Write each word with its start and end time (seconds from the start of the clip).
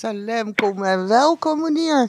Salam, 0.00 0.54
kom 0.54 0.84
en 0.84 1.08
welkom 1.08 1.60
meneer. 1.60 2.08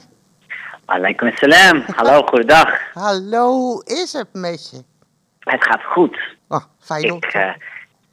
Alaikum 0.84 1.30
salam. 1.34 1.82
Hallo, 1.96 2.22
goedendag. 2.30 2.92
Hallo, 2.94 3.50
hoe 3.50 3.84
is 3.84 4.12
het 4.12 4.28
met 4.32 4.70
je? 4.70 4.82
Het 5.38 5.64
gaat 5.64 5.82
goed. 5.84 6.36
Oh, 6.48 6.64
fijn 6.80 7.02
Ik 7.02 7.24
eh, 7.24 7.54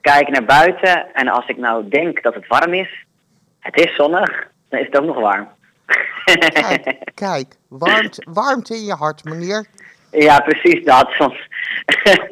kijk 0.01 0.29
naar 0.29 0.45
buiten 0.45 1.13
en 1.13 1.27
als 1.27 1.47
ik 1.47 1.57
nou 1.57 1.87
denk 1.89 2.23
dat 2.23 2.33
het 2.33 2.47
warm 2.47 2.73
is, 2.73 3.05
het 3.59 3.79
is 3.79 3.95
zonnig, 3.95 4.47
dan 4.69 4.79
is 4.79 4.85
het 4.85 4.97
ook 4.97 5.05
nog 5.05 5.19
warm. 5.19 5.47
Kijk, 6.25 6.97
kijk, 7.25 7.55
warmt, 7.67 8.17
warmt 8.23 8.69
in 8.69 8.85
je 8.85 8.93
hart 8.93 9.23
meneer. 9.23 9.65
ja, 10.11 10.39
precies 10.39 10.85
dat. 10.85 11.09
Soms. 11.09 11.47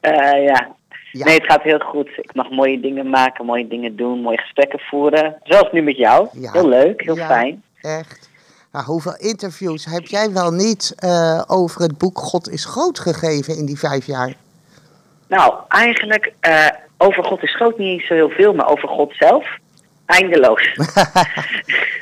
Eh, 0.00 0.44
ja. 0.44 0.76
Ja. 1.18 1.24
Nee, 1.24 1.34
het 1.34 1.46
gaat 1.46 1.62
heel 1.62 1.78
goed. 1.78 2.08
Ik 2.16 2.34
mag 2.34 2.50
mooie 2.50 2.80
dingen 2.80 3.10
maken, 3.10 3.44
mooie 3.44 3.68
dingen 3.68 3.96
doen, 3.96 4.20
mooie 4.20 4.38
gesprekken 4.38 4.78
voeren. 4.78 5.36
Zoals 5.42 5.72
nu 5.72 5.82
met 5.82 5.96
jou. 5.96 6.28
Ja. 6.32 6.52
Heel 6.52 6.68
leuk, 6.68 7.02
heel 7.02 7.16
Ja, 7.16 7.26
fijn. 7.26 7.62
Echt. 7.80 8.28
Nou, 8.72 8.84
hoeveel 8.84 9.16
interviews 9.18 9.84
heb 9.84 10.06
jij 10.06 10.32
wel 10.32 10.50
niet 10.50 10.92
eh, 10.96 11.42
over 11.46 11.80
het 11.80 11.98
boek 11.98 12.18
God 12.18 12.48
is 12.50 12.64
groot 12.64 12.98
gegeven 12.98 13.56
in 13.56 13.66
die 13.66 13.78
vijf 13.78 14.06
jaar? 14.06 14.34
Nou, 15.28 15.54
eigenlijk 15.68 16.32
eh, 16.40 16.66
over 16.98 17.24
God 17.24 17.42
is 17.42 17.54
groot 17.56 17.78
niet 17.78 18.02
zo 18.02 18.14
heel 18.14 18.28
veel, 18.30 18.54
maar 18.54 18.68
over 18.68 18.88
God 18.88 19.12
zelf 19.18 19.46
eindeloos. 20.06 20.70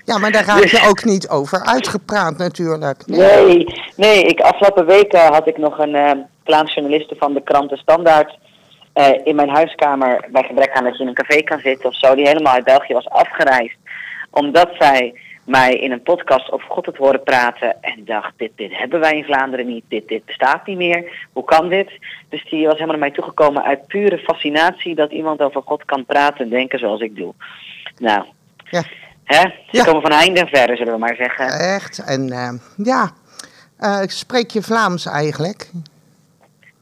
Ja, 0.05 0.19
maar 0.19 0.33
daar 0.33 0.44
raak 0.44 0.60
Dus- 0.62 0.70
je 0.70 0.88
ook 0.88 1.05
niet 1.05 1.28
over 1.28 1.64
uitgepraat 1.64 2.36
natuurlijk. 2.38 3.06
Nee, 3.06 3.66
nee. 3.97 4.22
Ik, 4.22 4.41
afgelopen 4.41 4.86
week 4.86 5.12
eh, 5.12 5.30
had 5.30 5.47
ik 5.47 5.58
nog 5.58 5.78
een 5.78 5.94
uh, 5.94 6.64
journaliste 6.74 7.14
van 7.19 7.33
de 7.34 7.42
krant 7.42 7.70
De 7.70 7.77
Standaard 7.77 8.38
eh, 8.92 9.09
in 9.24 9.34
mijn 9.34 9.48
huiskamer, 9.48 10.24
bij 10.30 10.42
gebrek 10.42 10.70
aan 10.73 10.84
dat 10.84 10.96
je 10.96 11.02
in 11.02 11.09
een 11.09 11.14
café 11.14 11.42
kan 11.42 11.59
zitten 11.60 11.88
of 11.88 11.95
zo, 11.98 12.14
die 12.14 12.27
helemaal 12.27 12.55
uit 12.55 12.64
België 12.64 12.92
was 12.95 13.09
afgereisd. 13.09 13.77
Omdat 14.30 14.70
zij 14.78 15.14
mij 15.45 15.73
in 15.74 15.92
een 15.92 16.02
podcast 16.02 16.50
over 16.52 16.66
God 16.70 16.87
het 16.87 16.97
horen 16.97 17.23
praten 17.23 17.83
en 17.83 18.05
dacht, 18.05 18.33
dit, 18.36 18.50
dit 18.56 18.70
hebben 18.78 19.00
wij 19.00 19.16
in 19.16 19.25
Vlaanderen 19.25 19.66
niet, 19.66 19.84
dit, 19.89 20.08
dit 20.08 20.25
bestaat 20.25 20.66
niet 20.66 20.77
meer, 20.77 21.27
hoe 21.33 21.44
kan 21.44 21.69
dit? 21.69 21.91
Dus 22.28 22.44
die 22.50 22.64
was 22.64 22.72
helemaal 22.72 22.97
naar 22.98 23.08
mij 23.08 23.11
toegekomen 23.11 23.62
uit 23.64 23.86
pure 23.86 24.19
fascinatie 24.19 24.94
dat 24.94 25.11
iemand 25.12 25.41
over 25.41 25.62
God 25.64 25.84
kan 25.84 26.05
praten 26.05 26.44
en 26.44 26.50
denken 26.50 26.78
zoals 26.78 27.00
ik 27.00 27.16
doe. 27.16 27.34
Nou, 27.98 28.25
Ja. 28.70 28.83
hè? 29.25 29.41
Ze 29.41 29.53
Ja. 29.70 29.84
komen 29.84 30.03
van 30.03 30.12
heinde 30.12 30.41
en 30.41 30.48
verre, 30.48 30.77
zullen 30.77 30.92
we 30.92 30.98
maar 30.98 31.16
zeggen. 31.16 31.47
Echt. 31.48 31.98
En 32.05 32.31
eh, 32.31 32.53
ja, 32.86 33.11
Eh, 33.78 34.00
spreek 34.06 34.50
je 34.50 34.62
Vlaams 34.62 35.06
eigenlijk? 35.06 35.70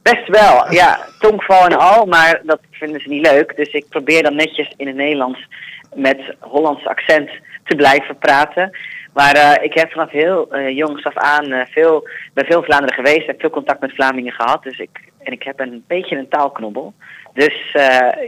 Best 0.03 0.29
wel, 0.29 0.73
ja. 0.73 0.98
Tongval 1.19 1.65
en 1.65 1.79
al, 1.79 2.06
maar 2.06 2.41
dat 2.45 2.61
vinden 2.70 3.01
ze 3.01 3.09
niet 3.09 3.27
leuk. 3.27 3.56
Dus 3.56 3.69
ik 3.69 3.89
probeer 3.89 4.23
dan 4.23 4.34
netjes 4.34 4.75
in 4.77 4.87
het 4.87 4.97
Nederlands 4.97 5.47
met 5.95 6.34
Hollands 6.39 6.87
accent 6.87 7.31
te 7.65 7.77
blijven 7.77 8.19
praten. 8.19 8.78
Maar 9.12 9.34
eh, 9.34 9.65
ik 9.65 9.75
heb 9.75 9.91
vanaf 9.91 10.11
heel 10.11 10.53
eh, 10.53 10.77
jongs 10.77 11.05
af 11.05 11.17
aan 11.17 11.53
eh, 11.53 11.67
veel, 11.71 12.09
bij 12.34 12.45
veel 12.45 12.62
Vlaanderen 12.62 12.95
geweest. 12.95 13.27
Heb 13.27 13.41
veel 13.41 13.51
contact 13.51 13.81
met 13.81 13.95
Vlamingen 13.95 14.33
gehad. 14.33 14.62
Dus 14.62 14.78
ik, 14.78 15.01
en 15.19 15.33
ik 15.33 15.43
heb 15.43 15.61
een 15.61 15.84
beetje 15.87 16.17
een 16.17 16.28
taalknobbel. 16.28 16.95
Dus 17.34 17.71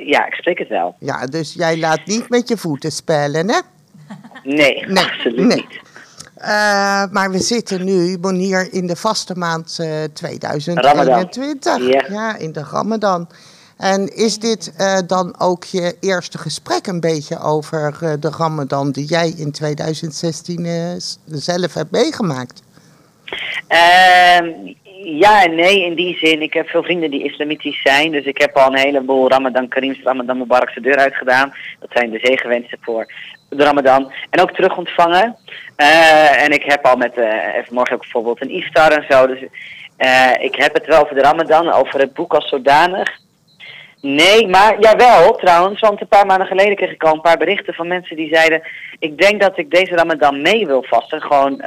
ja, 0.07 0.27
ik 0.27 0.35
spreek 0.35 0.59
het 0.59 0.69
wel. 0.69 0.97
Ja, 0.99 1.27
dus 1.27 1.55
jij 1.55 1.79
laat 1.79 2.07
niet 2.07 2.29
met 2.29 2.49
je 2.49 2.57
voeten 2.57 2.91
spelen, 2.91 3.49
hè? 3.49 3.61
Nee, 4.43 4.87
Nee, 4.87 5.05
absoluut 5.09 5.47
nee. 5.47 5.57
niet. 5.57 5.81
Eh, 6.43 7.05
maar 7.11 7.31
we 7.31 7.39
zitten 7.39 7.85
nu, 7.85 8.19
Monier, 8.21 8.73
in 8.73 8.87
de 8.87 8.97
vaste 8.97 9.35
maand 9.39 9.77
eh 9.81 9.89
2021. 10.13 11.79
Ja. 11.93 12.05
Ja, 12.09 12.37
in 12.37 12.53
de 12.53 12.65
Ramadan. 12.71 13.29
En 13.77 14.17
is 14.17 14.39
dit 14.39 14.73
eh, 14.77 14.99
dan 15.07 15.35
ook 15.39 15.65
je 15.65 15.97
eerste 16.01 16.39
gesprek 16.39 16.87
een 16.87 17.01
beetje 17.01 17.39
over 17.41 17.97
de 18.21 18.31
Ramadan 18.39 18.91
die 18.91 19.05
jij 19.07 19.33
in 19.37 19.51
2016 19.53 20.67
eh, 20.67 20.73
s- 20.99 21.19
zelf 21.27 21.75
hebt 21.75 21.91
meegemaakt? 21.91 22.63
Ja 25.05 25.45
en 25.45 25.55
nee, 25.55 25.85
in 25.85 25.95
die 25.95 26.17
zin. 26.17 26.43
Ik 26.43 26.53
heb 26.53 26.69
veel 26.69 26.83
vrienden 26.83 27.11
die 27.11 27.25
islamitisch 27.25 27.83
zijn. 27.83 28.11
Dus 28.11 28.25
ik 28.25 28.39
heb 28.39 28.57
al 28.57 28.67
een 28.67 28.79
heleboel 28.79 29.29
Ramadan 29.29 29.69
Karims, 29.69 30.03
Ramadan 30.05 30.39
Mubarak's 30.39 30.75
de 30.75 30.81
deur 30.81 30.97
uitgedaan. 30.97 31.55
Dat 31.81 31.91
zijn 31.93 32.11
de 32.11 32.19
zegenwensen 32.23 32.79
voor 32.81 33.07
de 33.49 33.65
Ramadan. 33.65 34.13
En 34.31 34.41
ook 34.41 34.53
terug 34.53 34.77
ontvangen. 34.77 35.37
Eh, 35.77 36.43
en 36.43 36.51
ik 36.51 36.63
heb 36.63 36.87
al 36.87 36.97
met, 36.97 37.17
eh 37.17 37.69
morgen 37.71 37.95
ook 37.95 38.01
bijvoorbeeld 38.01 38.41
een 38.41 38.51
iftar 38.51 38.93
en 38.93 39.05
zo. 39.09 39.27
Dus 39.27 39.39
eh, 39.97 40.31
ik 40.39 40.55
heb 40.55 40.75
het 40.75 40.87
wel 40.87 41.03
over 41.03 41.15
de 41.15 41.23
Ramadan, 41.23 41.73
over 41.73 42.01
het 42.01 42.15
boek 42.15 42.35
als 42.35 42.49
zodanig. 42.49 43.21
Nee, 44.01 44.49
maar 44.49 44.81
jawel 44.81 45.37
trouwens, 45.37 45.81
want 45.81 46.01
een 46.01 46.09
paar 46.09 46.27
maanden 46.27 46.47
geleden 46.47 46.77
kreeg 46.77 46.91
ik 46.91 47.05
al 47.05 47.15
een 47.15 47.21
paar 47.21 47.39
berichten 47.39 47.75
van 47.75 47.87
mensen 47.87 48.17
die 48.17 48.35
zeiden... 48.35 48.63
ik 48.99 49.19
denk 49.19 49.41
dat 49.41 49.59
ik 49.59 49.71
deze 49.71 49.95
Ramadan 49.95 50.43
mee 50.43 50.67
wil 50.67 50.83
vasten, 50.83 51.23
gewoon 51.23 51.63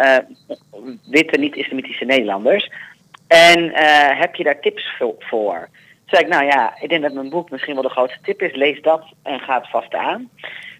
witte, 1.10 1.38
niet-islamitische 1.38 2.06
Nederlanders. 2.06 2.70
En 3.28 3.74
eh, 3.74 4.20
heb 4.20 4.36
je 4.36 4.44
daar 4.44 4.60
tips 4.60 4.96
vo- 4.98 5.16
voor? 5.20 5.68
Toen 5.70 6.04
zei 6.18 6.24
ik, 6.24 6.30
nou 6.30 6.46
ja, 6.46 6.74
ik 6.80 6.90
denk 6.90 7.02
dat 7.02 7.14
mijn 7.14 7.30
boek 7.30 7.50
misschien 7.50 7.74
wel 7.74 7.84
de 7.84 7.90
grootste 7.90 8.20
tip 8.22 8.42
is. 8.42 8.56
Lees 8.56 8.82
dat 8.82 9.04
en 9.24 9.40
ga 9.40 9.58
het 9.58 9.70
vast 9.70 9.94
aan. 9.94 10.30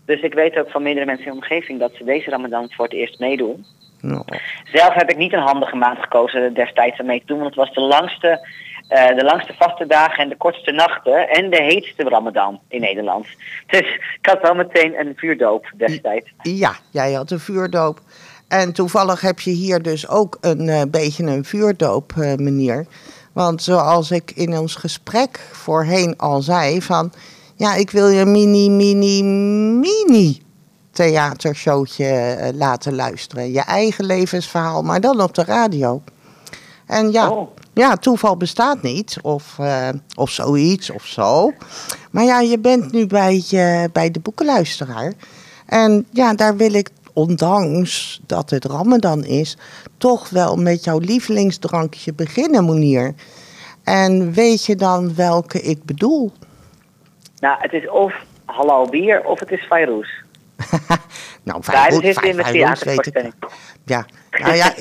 Dus 0.06 0.22
ik 0.22 0.34
weet 0.34 0.58
ook 0.58 0.70
van 0.72 0.84
meerdere 0.84 1.06
mensen 1.06 1.26
in 1.26 1.32
de 1.32 1.38
omgeving 1.38 1.80
dat 1.80 1.92
ze 1.96 2.04
deze 2.04 2.30
Ramadan 2.30 2.72
voor 2.72 2.86
het 2.86 2.94
eerst 2.94 3.20
meedoen. 3.20 3.66
Nou, 4.02 4.24
Zelf 4.72 4.94
heb 4.94 5.10
ik 5.10 5.18
niet 5.18 5.34
een 5.34 5.40
handige 5.40 5.76
maand 5.76 6.00
gekozen 6.00 6.54
destijds 6.54 7.00
om 7.00 7.06
mee 7.06 7.20
te 7.20 7.26
doen, 7.26 7.38
want 7.40 7.56
het 7.56 7.66
was 7.66 7.74
de 7.74 7.82
langste, 7.82 8.48
eh, 8.88 9.08
de 9.16 9.24
langste 9.24 9.54
vaste 9.54 9.86
dagen 9.88 10.24
en 10.24 10.30
de 10.30 10.36
kortste 10.38 10.72
nachten 10.72 11.30
en 11.30 11.50
de 11.50 11.62
heetste 11.64 12.04
Ramadan 12.04 12.60
in 12.70 12.82
Nederland. 12.82 13.28
Dus 13.68 13.80
ik 14.20 14.26
had 14.26 14.42
wel 14.42 14.56
meteen 14.56 15.00
een 15.00 15.14
vuurdoop 15.16 15.72
destijds. 15.76 16.32
ja, 16.42 16.76
jij 16.92 17.12
had 17.12 17.32
een 17.32 17.40
vuurdoop. 17.40 18.00
En 18.48 18.74
toevallig 18.74 19.22
heb 19.22 19.40
je 19.40 19.52
hier 19.52 19.82
dus 19.82 20.08
ook 20.08 20.38
een 20.42 20.70
eh, 20.70 20.82
beetje 20.90 21.24
een 21.24 21.46
vuurdoop, 21.46 22.14
eh, 22.18 22.34
meneer. 22.34 22.86
Want 23.34 23.64
zoals 23.64 24.12
ik 24.12 24.32
in 24.36 24.58
ons 24.58 24.76
gesprek 24.76 25.40
voorheen 25.52 26.18
al 26.18 26.42
zei, 26.42 26.82
van 26.82 27.12
ja, 27.56 27.76
ik 27.76 27.92
wil 27.92 28.08
je 28.08 28.26
mini, 28.26 28.70
mini, 28.70 29.24
mini 29.24 30.44
theatershowtje 30.92 32.06
eh, 32.06 32.54
laten 32.54 32.96
luisteren. 32.96 33.52
Je 33.52 33.62
eigen 33.62 34.06
levensverhaal, 34.06 34.82
maar 34.82 35.02
dan 35.02 35.22
op 35.22 35.34
de 35.34 35.44
radio. 35.44 36.02
En 36.86 37.12
ja, 37.12 37.30
Oh. 37.30 37.50
ja 37.74 37.96
toeval 37.96 38.38
bestaat 38.38 38.82
niet, 38.82 39.18
of, 39.22 39.58
of 40.16 40.30
zoiets, 40.30 40.90
of 40.90 41.06
zo. 41.06 41.52
Maar 42.16 42.24
ja, 42.24 42.40
je 42.40 42.60
bent 42.60 42.92
nu 42.92 43.08
bij, 43.08 43.44
eh, 43.52 43.84
bij 43.92 44.12
de 44.12 44.20
boekenluisteraar. 44.20 45.14
En 45.66 46.06
ja, 46.12 46.34
daar 46.34 46.56
wil 46.56 46.74
ik, 46.74 46.90
ondanks 47.16 48.22
dat 48.26 48.50
het 48.50 48.66
Ramadan 48.66 49.24
is, 49.24 49.58
toch 49.98 50.30
wel 50.30 50.56
met 50.56 50.84
jouw 50.84 51.00
lievelingsdrankje 51.00 52.14
beginnen, 52.14 52.64
Monier. 52.64 53.14
En 53.84 54.32
weet 54.34 54.66
je 54.66 54.76
dan 54.76 55.16
welke 55.16 55.62
ik 55.62 55.84
bedoel? 55.84 56.32
Nou, 57.40 57.58
het 57.60 57.74
is 57.74 57.90
of 57.90 58.14
halal 58.46 58.90
bier 58.90 59.24
of 59.24 59.40
het 59.40 59.52
is 59.52 59.66
Fairuz. 59.66 60.10
nou, 61.44 61.62
de 61.62 62.14
Feyenoord 62.14 62.84
weet 62.84 63.06
ik. 63.06 63.34
Ja, 63.86 64.06
nou 64.32 64.56
ja, 64.56 64.74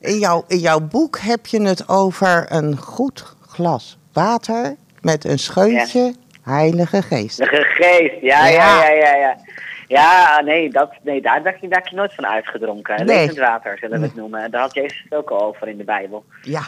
in 0.00 0.18
jouw, 0.18 0.44
in 0.48 0.58
jouw 0.58 0.80
boek 0.80 1.18
heb 1.18 1.46
je 1.46 1.62
het 1.62 1.88
over 1.88 2.46
een 2.48 2.76
goed 2.76 3.34
glas 3.46 3.98
water 4.12 4.76
met 5.00 5.24
een 5.24 5.38
scheutje 5.38 6.14
heilige 6.42 7.02
geest. 7.02 7.38
De 7.38 7.64
geest, 7.78 8.22
ja, 8.22 8.46
Ja. 8.46 8.52
ja, 8.52 8.88
ja, 8.88 8.94
ja. 8.94 9.16
ja. 9.16 9.45
Ja, 9.88 10.40
nee, 10.44 10.70
dat, 10.70 10.90
nee 11.02 11.22
daar, 11.22 11.42
daar, 11.42 11.52
heb 11.52 11.60
je- 11.62 11.68
daar 11.68 11.78
heb 11.78 11.88
je 11.88 11.96
nooit 11.96 12.14
van 12.14 12.26
uitgedronken. 12.26 12.96
Nee. 13.06 13.16
Levend 13.16 13.38
water, 13.38 13.78
zullen 13.78 14.00
we 14.00 14.06
het 14.06 14.16
noemen. 14.16 14.50
Daar 14.50 14.60
had 14.60 14.74
Jezus 14.74 15.02
het 15.08 15.18
ook 15.18 15.30
al 15.30 15.42
over 15.42 15.68
in 15.68 15.76
de 15.76 15.84
Bijbel. 15.84 16.24
Ja, 16.42 16.62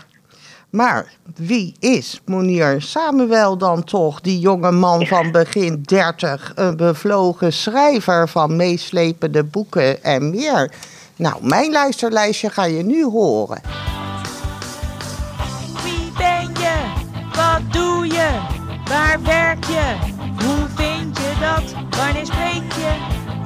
maar 0.71 1.07
wie 1.37 1.75
is 1.81 2.21
Monier 2.25 2.83
Samuel 2.83 3.59
dan 3.59 3.85
toch, 3.85 4.21
die 4.21 4.39
jonge 4.39 4.71
man 4.71 5.07
van 5.07 5.31
begin 5.33 5.83
30, 5.83 6.53
een 6.55 6.77
bevlogen 6.77 7.53
schrijver 7.53 8.29
van 8.29 8.57
meeslepende 8.57 9.45
boeken 9.45 10.03
en 10.03 10.31
meer? 10.31 10.73
Nou, 11.17 11.37
mijn 11.47 11.73
luisterlijstje 11.73 12.51
ga 12.51 12.65
je 12.65 12.83
nu 12.83 13.05
horen. 13.05 13.61
Wie 15.85 16.13
ben 16.19 16.51
je? 16.55 16.75
Wat 17.33 17.73
doe 17.73 18.07
je? 18.07 18.29
Waar 18.85 19.19
werk 19.23 19.65
je? 19.65 20.08
Wanneer 22.19 22.35
spreek 22.35 22.73
je? 22.73 22.93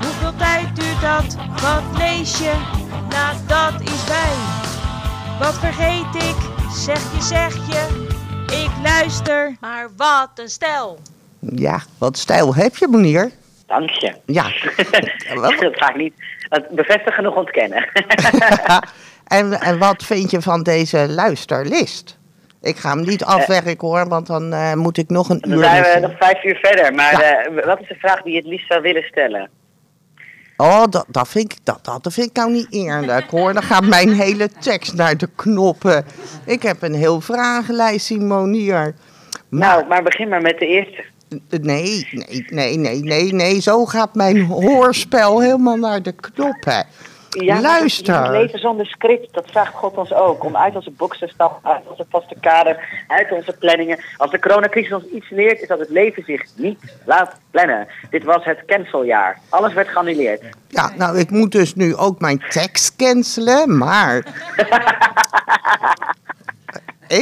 Hoeveel 0.00 0.36
tijd 0.36 0.76
duurt 0.76 1.00
dat? 1.00 1.36
Wat 1.60 1.98
lees 1.98 2.38
je? 2.38 2.52
Nou, 3.08 3.36
dat 3.46 3.80
is 3.80 4.06
wij. 4.06 4.32
Wat 5.38 5.58
vergeet 5.58 6.14
ik? 6.14 6.36
Zeg 6.70 7.12
je, 7.14 7.22
zeg 7.22 7.54
je. 7.54 8.06
Ik 8.46 8.70
luister. 8.82 9.56
Maar 9.60 9.88
wat 9.96 10.30
een 10.34 10.48
stel. 10.48 10.98
Ja, 11.38 11.82
wat 11.98 12.18
stijl 12.18 12.54
heb 12.54 12.76
je, 12.76 12.88
Monier? 12.88 13.30
Dank 13.66 13.90
je. 13.90 14.14
Ja. 14.26 14.42
dat 15.40 15.76
ga 15.76 15.88
ik 15.88 15.96
niet 15.96 16.14
dat 16.48 16.68
bevestigen 16.68 17.22
nog 17.22 17.34
ontkennen. 17.34 17.88
en, 19.38 19.60
en 19.60 19.78
wat 19.78 20.02
vind 20.02 20.30
je 20.30 20.42
van 20.42 20.62
deze 20.62 21.08
luisterlist? 21.08 22.18
Ik 22.62 22.76
ga 22.76 22.90
hem 22.90 23.04
niet 23.04 23.24
afwerken 23.24 23.88
hoor, 23.88 24.08
want 24.08 24.26
dan 24.26 24.52
eh, 24.52 24.74
moet 24.74 24.96
ik 24.98 25.08
nog 25.08 25.28
een 25.28 25.38
Dan 25.40 25.50
uur... 25.52 25.64
zijn 25.64 25.82
we 26.00 26.06
nog 26.06 26.16
vijf 26.18 26.44
uur 26.44 26.58
verder. 26.62 26.94
Maar 26.94 27.12
Ja. 27.20 27.44
eh, 27.44 27.64
wat 27.66 27.80
is 27.80 27.88
de 27.88 27.94
vraag 27.98 28.22
die 28.22 28.32
je 28.32 28.38
het 28.38 28.46
liefst 28.48 28.66
zou 28.66 28.82
willen 28.82 29.02
stellen? 29.02 29.50
Oh, 30.56 30.82
dat, 30.90 31.04
dat, 31.08 31.28
vind 31.28 31.52
ik, 31.52 31.58
dat, 31.62 31.84
dat 31.84 32.12
vind 32.12 32.26
ik 32.28 32.36
nou 32.36 32.52
niet 32.52 32.66
eerlijk 32.70 33.30
hoor. 33.30 33.52
Dan 33.52 33.62
gaat 33.62 33.84
mijn 33.86 34.12
hele 34.12 34.48
tekst 34.60 34.94
naar 34.94 35.16
de 35.16 35.28
knoppen. 35.36 36.04
Ik 36.46 36.62
heb 36.62 36.82
een 36.82 36.94
heel 36.94 37.20
vragenlijst, 37.20 38.06
Simonier. 38.06 38.94
Nou, 39.48 39.86
maar 39.86 40.02
begin 40.02 40.28
maar 40.28 40.42
met 40.42 40.58
de 40.58 40.66
eerste. 40.66 41.04
Nee, 41.48 42.08
nee, 42.10 42.46
nee, 42.50 42.76
nee, 42.78 43.02
nee, 43.02 43.32
nee. 43.32 43.60
Zo 43.60 43.84
gaat 43.86 44.14
mijn 44.14 44.40
hoorspel 44.44 45.40
helemaal 45.40 45.76
naar 45.76 46.02
de 46.02 46.12
knoppen. 46.12 46.86
Ja, 47.40 47.60
Luister. 47.60 48.20
Moet 48.20 48.30
leven 48.30 48.58
zonder 48.58 48.86
script, 48.86 49.34
dat 49.34 49.50
vraagt 49.50 49.74
God 49.74 49.96
ons 49.96 50.12
ook. 50.12 50.44
Om 50.44 50.56
uit 50.56 50.74
onze 50.74 50.90
box 50.90 51.18
te 51.18 51.28
stappen, 51.28 51.70
uit 51.70 51.82
onze 51.86 52.06
vaste 52.10 52.36
kader, 52.40 53.04
uit 53.08 53.32
onze 53.32 53.52
planningen. 53.58 53.98
Als 54.16 54.30
de 54.30 54.38
coronacrisis 54.38 54.92
ons 54.92 55.04
iets 55.04 55.30
leert, 55.30 55.60
is 55.60 55.68
dat 55.68 55.78
het 55.78 55.90
leven 55.90 56.22
zich 56.26 56.44
niet 56.56 56.78
laat 57.04 57.36
plannen. 57.50 57.88
Dit 58.10 58.24
was 58.24 58.44
het 58.44 58.62
canceljaar. 58.66 59.38
Alles 59.48 59.72
werd 59.72 59.88
geannuleerd. 59.88 60.42
Ja, 60.68 60.92
nou, 60.96 61.18
ik 61.18 61.30
moet 61.30 61.52
dus 61.52 61.74
nu 61.74 61.96
ook 61.96 62.20
mijn 62.20 62.44
tekst 62.48 62.96
cancelen, 62.96 63.78
maar... 63.78 64.16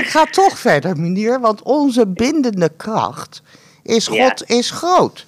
ik 0.01 0.07
ga 0.07 0.25
toch 0.25 0.59
verder, 0.59 0.97
meneer, 0.97 1.41
want 1.41 1.63
onze 1.63 2.07
bindende 2.07 2.71
kracht 2.77 3.43
is 3.83 4.07
Ja. 4.07 4.29
God 4.29 4.51
is 4.51 4.71
groot. 4.71 5.27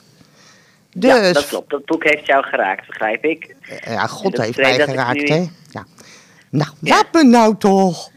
Dus, 0.95 1.11
Ja, 1.27 1.33
dat 1.33 1.47
klopt. 1.49 1.71
Dat 1.71 1.85
boek 1.85 2.05
heeft 2.05 2.27
jou 2.27 2.45
geraakt, 2.45 2.87
begrijp 2.87 3.25
ik. 3.25 3.57
Ja, 3.85 4.07
God 4.07 4.37
heeft 4.37 4.57
mij 4.59 4.79
geraakt, 4.79 5.15
nu- 5.21 5.27
hè? 5.35 5.47
Ja. 5.71 5.87
Nou, 6.51 6.71
Ja. 6.81 6.95
laat 6.95 7.13
me 7.13 7.23
nou 7.25 7.57
toch. 7.59 8.11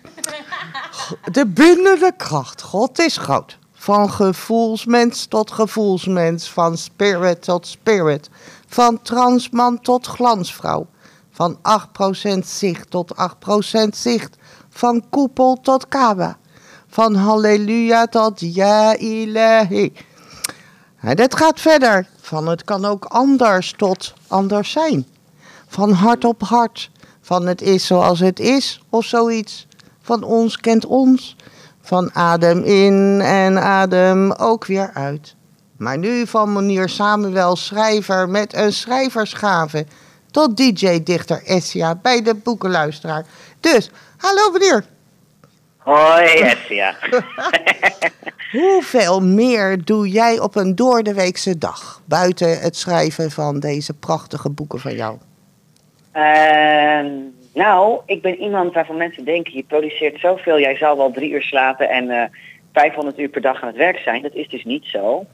De 1.32 1.48
bindende 1.48 2.12
kracht. 2.18 2.62
God 2.62 3.00
is 3.00 3.18
groot. 3.18 3.58
Van 3.74 4.12
gevoelsmens 4.12 5.26
tot 5.26 5.52
gevoelsmens. 5.52 6.50
Van 6.50 6.78
spirit 6.78 7.42
tot 7.42 7.68
spirit. 7.68 8.30
Van 8.68 9.02
transman 9.02 9.82
tot 9.82 10.08
glansvrouw. 10.08 10.88
Van 11.32 11.60
8% 11.62 12.48
zicht 12.48 12.90
tot 12.90 13.16
8% 13.16 13.96
zicht. 13.98 14.36
Van 14.70 15.04
koepel 15.10 15.60
tot 15.62 15.88
kaba. 15.88 16.38
Van 16.88 17.16
halleluja 17.16 18.06
tot 18.06 18.40
ja 18.56 18.98
ilahi. 18.98 19.94
En 21.06 21.32
gaat 21.36 21.60
verder. 21.60 22.08
Van 22.22 22.48
het 22.48 22.64
kan 22.64 22.86
ook 22.86 23.06
anders 23.06 23.74
tot 23.78 24.14
anders 24.28 24.72
zijn. 24.72 25.06
Van 25.68 25.92
hart 25.92 26.26
op 26.26 26.42
hart. 26.42 26.92
Van 27.22 27.48
het 27.48 27.62
is 27.62 27.86
zoals 27.86 28.20
het 28.20 28.40
is 28.40 28.84
of 28.90 29.06
zoiets. 29.06 29.68
Van 30.02 30.24
ons 30.24 30.58
kent 30.58 30.86
ons. 30.86 31.36
Van 31.82 32.16
adem 32.16 32.64
in 32.64 33.22
en 33.22 33.62
adem 33.62 34.32
ook 34.32 34.66
weer 34.66 34.92
uit. 34.94 35.36
Maar 35.78 35.98
nu 35.98 36.28
van 36.28 36.54
meneer 36.54 36.90
Samuel 36.90 37.56
Schrijver 37.56 38.30
met 38.30 38.54
een 38.54 38.74
schrijversgave. 38.74 39.86
Tot 40.32 40.58
DJ-dichter 40.58 41.44
Essia 41.44 41.96
bij 41.96 42.22
de 42.22 42.36
boekenluisteraar. 42.36 43.26
Dus, 43.60 43.92
hallo 44.18 44.52
meneer. 44.52 44.86
Hoi, 45.86 46.26
Essia. 46.26 46.96
Hoeveel 48.52 49.22
meer 49.22 49.84
doe 49.84 50.10
jij 50.10 50.40
op 50.40 50.56
een 50.56 50.76
doordeweekse 50.76 51.58
dag? 51.58 52.02
Buiten 52.06 52.60
het 52.60 52.76
schrijven 52.76 53.32
van 53.32 53.60
deze 53.60 53.94
prachtige 54.00 54.50
boeken 54.50 54.80
van 54.80 54.96
jou. 54.96 55.18
Ehm, 56.12 57.12
nou, 57.54 58.02
ik 58.06 58.22
ben 58.22 58.36
iemand 58.36 58.74
waarvan 58.74 58.98
mensen 58.98 59.26
denken, 59.26 59.54
je 59.54 59.64
produceert 59.64 60.20
zoveel, 60.20 60.60
jij 60.60 60.78
zal 60.78 60.98
wel 60.98 61.12
drie 61.12 61.32
uur 61.32 61.42
slapen 61.42 61.90
en 61.90 62.10
eh 62.10 62.24
500 62.74 63.20
uur 63.20 63.30
per 63.30 63.42
dag 63.42 63.62
aan 63.62 63.68
het 63.68 63.78
werk 63.78 63.98
zijn. 63.98 64.22
Dat 64.22 64.34
is 64.34 64.50
dus 64.50 64.64
niet 64.64 64.86
zo. 64.86 65.26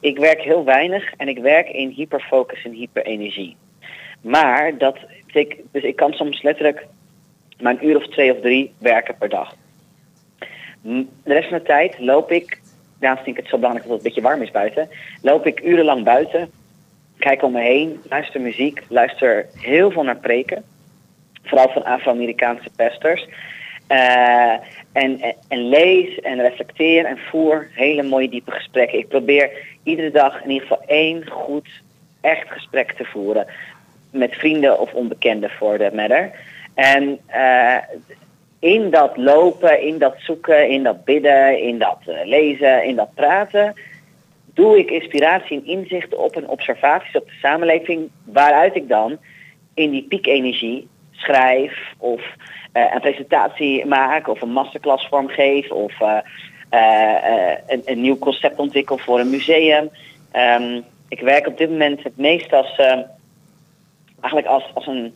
Ik 0.00 0.18
werk 0.18 0.40
heel 0.40 0.64
weinig 0.64 1.12
en 1.16 1.28
ik 1.28 1.38
werk 1.38 1.68
in 1.68 1.88
hyperfocus 1.88 2.64
en 2.64 2.72
hyperenergie. 2.72 3.56
Maar 4.20 4.78
dat 4.78 4.98
dus 5.72 5.82
ik 5.82 5.96
kan 5.96 6.12
soms 6.12 6.42
letterlijk 6.42 6.86
maar 7.60 7.72
een 7.72 7.86
uur 7.86 7.96
of 7.96 8.06
twee 8.06 8.32
of 8.32 8.40
drie 8.40 8.72
werken 8.78 9.16
per 9.18 9.28
dag. 9.28 9.54
De 10.86 11.32
rest 11.32 11.48
van 11.48 11.58
de 11.58 11.64
tijd 11.64 11.98
loop 11.98 12.30
ik, 12.30 12.60
daarom 13.00 13.24
vind 13.24 13.36
ik 13.36 13.42
het 13.42 13.50
zo 13.50 13.58
belangrijk 13.58 13.88
dat 13.88 13.96
het 13.96 14.06
een 14.06 14.12
beetje 14.12 14.28
warm 14.28 14.42
is 14.42 14.50
buiten, 14.50 14.88
loop 15.22 15.46
ik 15.46 15.64
urenlang 15.64 16.04
buiten, 16.04 16.50
kijk 17.18 17.42
om 17.42 17.52
me 17.52 17.60
heen, 17.60 18.00
luister 18.08 18.40
muziek, 18.40 18.82
luister 18.88 19.46
heel 19.60 19.90
veel 19.90 20.02
naar 20.02 20.16
preken. 20.16 20.64
Vooral 21.42 21.68
van 21.68 21.84
Afro-Amerikaanse 21.84 22.70
pastors. 22.76 23.28
Eh, 23.86 24.52
en, 24.92 25.20
en, 25.20 25.34
en 25.48 25.68
lees 25.68 26.20
en 26.20 26.40
reflecteer 26.40 27.04
en 27.04 27.18
voer 27.30 27.68
hele 27.72 28.02
mooie 28.02 28.28
diepe 28.28 28.50
gesprekken. 28.50 28.98
Ik 28.98 29.08
probeer 29.08 29.50
iedere 29.82 30.10
dag 30.10 30.42
in 30.42 30.50
ieder 30.50 30.68
geval 30.68 30.84
één 30.86 31.30
goed, 31.30 31.68
echt 32.20 32.50
gesprek 32.50 32.92
te 32.92 33.04
voeren. 33.04 33.46
Met 34.10 34.34
vrienden 34.34 34.80
of 34.80 34.92
onbekenden 34.92 35.50
voor 35.50 35.78
de 35.78 35.90
matter. 35.94 36.30
En 36.74 37.18
eh, 37.26 37.76
in 38.58 38.90
dat 38.90 39.16
lopen, 39.16 39.82
in 39.82 39.98
dat 39.98 40.14
zoeken, 40.18 40.68
in 40.68 40.82
dat 40.82 41.04
bidden, 41.04 41.62
in 41.62 41.78
dat 41.78 41.98
eh, 42.06 42.24
lezen, 42.24 42.84
in 42.84 42.96
dat 42.96 43.14
praten, 43.14 43.74
doe 44.54 44.78
ik 44.78 44.90
inspiratie 44.90 45.56
en 45.56 45.66
inzichten 45.66 46.18
op 46.18 46.36
en 46.36 46.48
observaties 46.48 47.16
op 47.16 47.26
de 47.26 47.38
samenleving, 47.40 48.10
waaruit 48.24 48.74
ik 48.74 48.88
dan 48.88 49.18
in 49.74 49.90
die 49.90 50.02
piekenergie 50.02 50.88
schrijf 51.12 51.94
of 51.98 52.22
eh, 52.72 52.84
een 52.94 53.00
presentatie 53.00 53.86
maak 53.86 54.28
of 54.28 54.42
een 54.42 54.52
masterclass 54.52 55.06
vormgeef 55.08 55.70
of 55.70 56.00
eh, 56.00 57.52
een, 57.66 57.82
een 57.84 58.00
nieuw 58.00 58.18
concept 58.18 58.58
ontwikkel 58.58 58.98
voor 58.98 59.20
een 59.20 59.30
museum. 59.30 59.90
Ehm, 60.32 60.80
ik 61.08 61.20
werk 61.20 61.46
op 61.46 61.58
dit 61.58 61.70
moment 61.70 62.02
het 62.02 62.16
meest 62.16 62.52
als, 62.52 62.76
eigenlijk 64.20 64.46
als, 64.46 64.70
als 64.74 64.86
een 64.86 65.14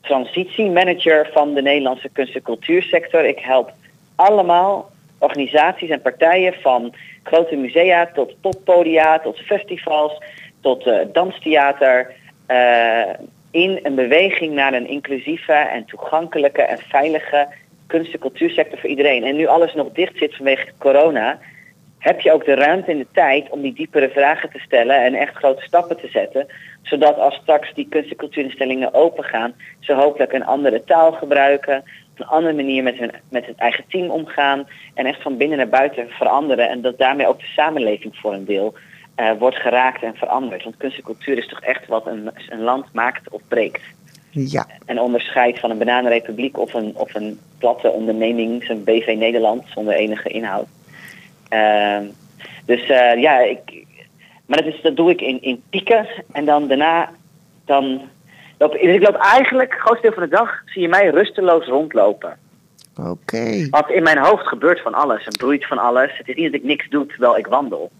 transitiemanager 0.00 1.28
van 1.32 1.54
de 1.54 1.62
Nederlandse 1.62 2.08
kunst- 2.12 2.34
en 2.34 2.42
cultuursector. 2.42 3.24
Ik 3.24 3.38
help 3.38 3.72
allemaal 4.14 4.90
organisaties 5.18 5.90
en 5.90 6.02
partijen 6.02 6.54
van 6.60 6.94
grote 7.22 7.56
musea 7.56 8.10
tot 8.14 8.40
poppodia, 8.40 9.18
tot 9.18 9.38
festivals, 9.38 10.22
tot 10.60 10.86
eh, 10.86 10.98
danstheater. 11.12 12.16
eh, 12.46 13.02
in 13.50 13.80
een 13.82 13.94
beweging 13.94 14.54
naar 14.54 14.72
een 14.72 14.88
inclusieve 14.88 15.52
en 15.52 15.84
toegankelijke 15.84 16.62
en 16.62 16.78
veilige 16.78 17.48
kunst- 17.86 18.12
en 18.12 18.18
cultuursector 18.18 18.78
voor 18.78 18.90
iedereen. 18.90 19.24
En 19.24 19.36
nu 19.36 19.46
alles 19.46 19.74
nog 19.74 19.88
dicht 19.92 20.18
zit 20.18 20.36
vanwege 20.36 20.72
corona, 20.78 21.38
heb 21.98 22.20
je 22.20 22.32
ook 22.32 22.44
de 22.44 22.54
ruimte 22.54 22.90
en 22.90 22.98
de 22.98 23.06
tijd 23.12 23.50
om 23.50 23.60
die 23.60 23.72
diepere 23.72 24.08
vragen 24.08 24.50
te 24.50 24.58
stellen 24.58 25.04
en 25.04 25.14
echt 25.14 25.34
grote 25.34 25.62
stappen 25.62 25.96
te 25.96 26.08
zetten. 26.08 26.46
Zodat 26.82 27.18
als 27.18 27.34
straks 27.34 27.74
die 27.74 27.88
kunst- 27.88 28.10
en 28.10 28.16
cultuurinstellingen 28.16 28.94
open 28.94 29.24
gaan, 29.24 29.54
ze 29.80 29.92
hopelijk 29.92 30.32
een 30.32 30.44
andere 30.44 30.84
taal 30.84 31.12
gebruiken, 31.12 31.84
een 32.14 32.26
andere 32.26 32.54
manier 32.54 32.82
met 32.82 32.96
hun 32.96 33.10
met 33.30 33.46
het 33.46 33.56
eigen 33.56 33.84
team 33.88 34.10
omgaan 34.10 34.68
en 34.94 35.06
echt 35.06 35.22
van 35.22 35.36
binnen 35.36 35.58
naar 35.58 35.68
buiten 35.68 36.08
veranderen. 36.08 36.68
En 36.68 36.80
dat 36.80 36.98
daarmee 36.98 37.26
ook 37.26 37.38
de 37.38 37.52
samenleving 37.56 38.16
voor 38.16 38.32
een 38.32 38.44
deel 38.44 38.74
eh, 39.14 39.30
wordt 39.38 39.56
geraakt 39.56 40.02
en 40.02 40.14
veranderd. 40.14 40.64
Want 40.64 40.76
kunst 40.76 40.96
en 40.96 41.02
cultuur 41.02 41.38
is 41.38 41.48
toch 41.48 41.60
echt 41.60 41.86
wat 41.86 42.06
een, 42.06 42.30
een 42.48 42.62
land 42.62 42.92
maakt 42.92 43.30
of 43.30 43.40
breekt. 43.48 43.82
Ja, 44.30 44.66
En 44.86 45.00
onderscheidt 45.00 45.58
van 45.58 45.70
een 45.70 45.78
bananenrepubliek 45.78 46.58
of 46.58 46.74
een, 46.74 46.92
of 46.96 47.14
een 47.14 47.38
platte 47.58 47.90
onderneming, 47.90 48.64
zo'n 48.64 48.84
BV 48.84 49.14
Nederland, 49.18 49.64
zonder 49.68 49.94
enige 49.94 50.28
inhoud. 50.28 50.66
Ehm, 51.48 52.04
dus 52.64 52.80
eh, 52.88 53.20
ja, 53.20 53.38
ik, 53.40 53.84
maar 54.46 54.62
dat, 54.62 54.74
is, 54.74 54.80
dat 54.82 54.96
doe 54.96 55.10
ik 55.10 55.20
in, 55.20 55.42
in 55.42 55.62
pieken. 55.70 56.06
En 56.32 56.44
dan 56.44 56.68
daarna, 56.68 57.10
dan 57.64 58.00
loop 58.58 58.74
ik, 58.74 58.82
dus 58.82 58.94
ik 58.94 59.02
loop 59.02 59.14
eigenlijk, 59.16 59.72
het 59.72 59.80
grootste 59.80 60.06
deel 60.06 60.16
van 60.18 60.22
de 60.28 60.36
dag, 60.36 60.62
zie 60.66 60.82
je 60.82 60.88
mij 60.88 61.08
rusteloos 61.10 61.66
rondlopen. 61.66 62.38
oké. 62.96 63.66
Want 63.70 63.90
in 63.90 64.02
mijn 64.02 64.18
hoofd 64.18 64.46
gebeurt 64.46 64.80
van 64.82 64.94
alles 64.94 65.24
en 65.26 65.36
broeit 65.36 65.66
van 65.66 65.78
alles. 65.78 66.16
Het 66.18 66.28
is 66.28 66.34
niet 66.34 66.52
dat 66.52 66.60
ik 66.60 66.66
niks 66.66 66.88
doe 66.88 67.06
terwijl 67.06 67.38
ik 67.38 67.46
wandel. 67.46 67.90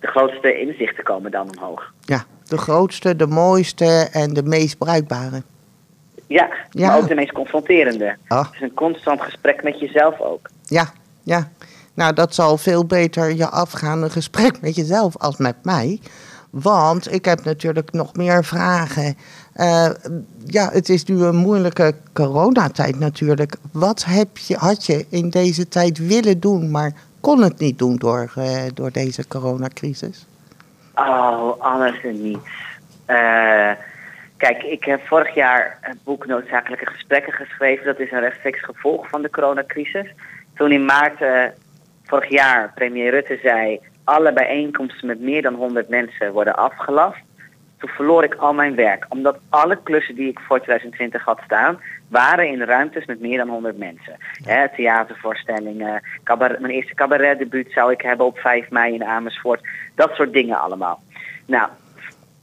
De 0.00 0.06
grootste 0.06 0.60
inzichten 0.60 1.04
komen 1.04 1.30
dan 1.30 1.50
omhoog. 1.56 1.92
Ja, 2.00 2.24
de 2.44 2.58
grootste, 2.58 3.16
de 3.16 3.26
mooiste 3.26 4.08
en 4.12 4.34
de 4.34 4.42
meest 4.42 4.78
bruikbare. 4.78 5.42
Ja, 6.26 6.48
Ja. 6.70 6.86
maar 6.88 6.96
ook 6.98 7.08
de 7.08 7.14
meest 7.14 7.32
confronterende. 7.32 8.16
Ah. 8.28 8.44
Het 8.44 8.54
is 8.54 8.60
een 8.60 8.74
constant 8.74 9.20
gesprek 9.22 9.62
met 9.62 9.80
jezelf 9.80 10.20
ook. 10.20 10.48
Ja, 10.64 10.92
ja. 11.22 11.50
Nou, 12.00 12.12
dat 12.12 12.34
zal 12.34 12.56
veel 12.56 12.86
beter 12.86 13.34
je 13.34 13.48
afgaan, 13.48 14.02
een 14.02 14.10
gesprek 14.10 14.60
met 14.60 14.74
jezelf 14.74 15.16
als 15.16 15.36
met 15.36 15.56
mij. 15.62 16.00
Want 16.50 17.12
ik 17.12 17.24
heb 17.24 17.44
natuurlijk 17.44 17.92
nog 17.92 18.14
meer 18.14 18.44
vragen. 18.44 19.16
Eh, 19.52 19.90
ja, 20.44 20.70
het 20.72 20.88
is 20.88 21.04
nu 21.04 21.22
een 21.22 21.36
moeilijke 21.36 21.94
coronatijd 22.12 22.98
natuurlijk. 22.98 23.56
Wat 23.72 24.04
heb 24.04 24.38
je, 24.38 24.56
had 24.56 24.86
je 24.86 25.06
in 25.10 25.30
deze 25.30 25.68
tijd 25.68 26.06
willen 26.06 26.40
doen, 26.40 26.70
maar 26.70 26.92
kon 27.20 27.42
het 27.42 27.58
niet 27.58 27.78
doen 27.78 27.96
door, 27.96 28.32
eh, 28.34 28.62
door 28.74 28.90
deze 28.92 29.28
coronacrisis? 29.28 30.26
Oh, 30.94 31.60
alles 31.60 32.02
en 32.02 32.22
niets. 32.22 32.50
Eh, 33.06 33.70
kijk, 34.36 34.62
ik 34.62 34.84
heb 34.84 35.06
vorig 35.06 35.34
jaar 35.34 35.78
het 35.80 36.04
boek 36.04 36.26
Noodzakelijke 36.26 36.86
Gesprekken 36.86 37.32
geschreven. 37.32 37.84
Dat 37.84 37.98
is 37.98 38.12
een 38.12 38.20
rechtstreeks 38.20 38.64
gevolg 38.64 39.08
van 39.08 39.22
de 39.22 39.30
coronacrisis. 39.30 40.06
Toen 40.54 40.72
in 40.72 40.84
maart 40.84 41.20
vorig 42.10 42.30
jaar 42.30 42.72
premier 42.74 43.10
Rutte 43.10 43.38
zei... 43.42 43.80
alle 44.04 44.32
bijeenkomsten 44.32 45.06
met 45.06 45.20
meer 45.20 45.42
dan 45.42 45.54
100 45.54 45.88
mensen 45.88 46.32
worden 46.32 46.56
afgelast. 46.56 47.20
toen 47.78 47.88
verloor 47.88 48.24
ik 48.24 48.34
al 48.34 48.52
mijn 48.52 48.74
werk. 48.74 49.06
Omdat 49.08 49.38
alle 49.48 49.78
klussen 49.82 50.14
die 50.14 50.28
ik 50.28 50.40
voor 50.40 50.60
2020 50.60 51.24
had 51.24 51.40
staan, 51.44 51.80
waren 52.08 52.48
in 52.48 52.62
ruimtes 52.62 53.06
met 53.06 53.20
meer 53.20 53.38
dan 53.38 53.48
100 53.48 53.78
mensen. 53.78 54.16
Theatervoorstellingen, 54.76 56.02
cabaret, 56.24 56.60
mijn 56.60 56.72
eerste 56.72 56.94
cabaretdebuut 56.94 57.72
zou 57.72 57.92
ik 57.92 58.00
hebben 58.00 58.26
op 58.26 58.38
5 58.38 58.70
mei 58.70 58.94
in 58.94 59.04
Amersfoort. 59.04 59.60
Dat 59.94 60.14
soort 60.14 60.32
dingen 60.32 60.60
allemaal. 60.60 61.02
Nou, 61.46 61.68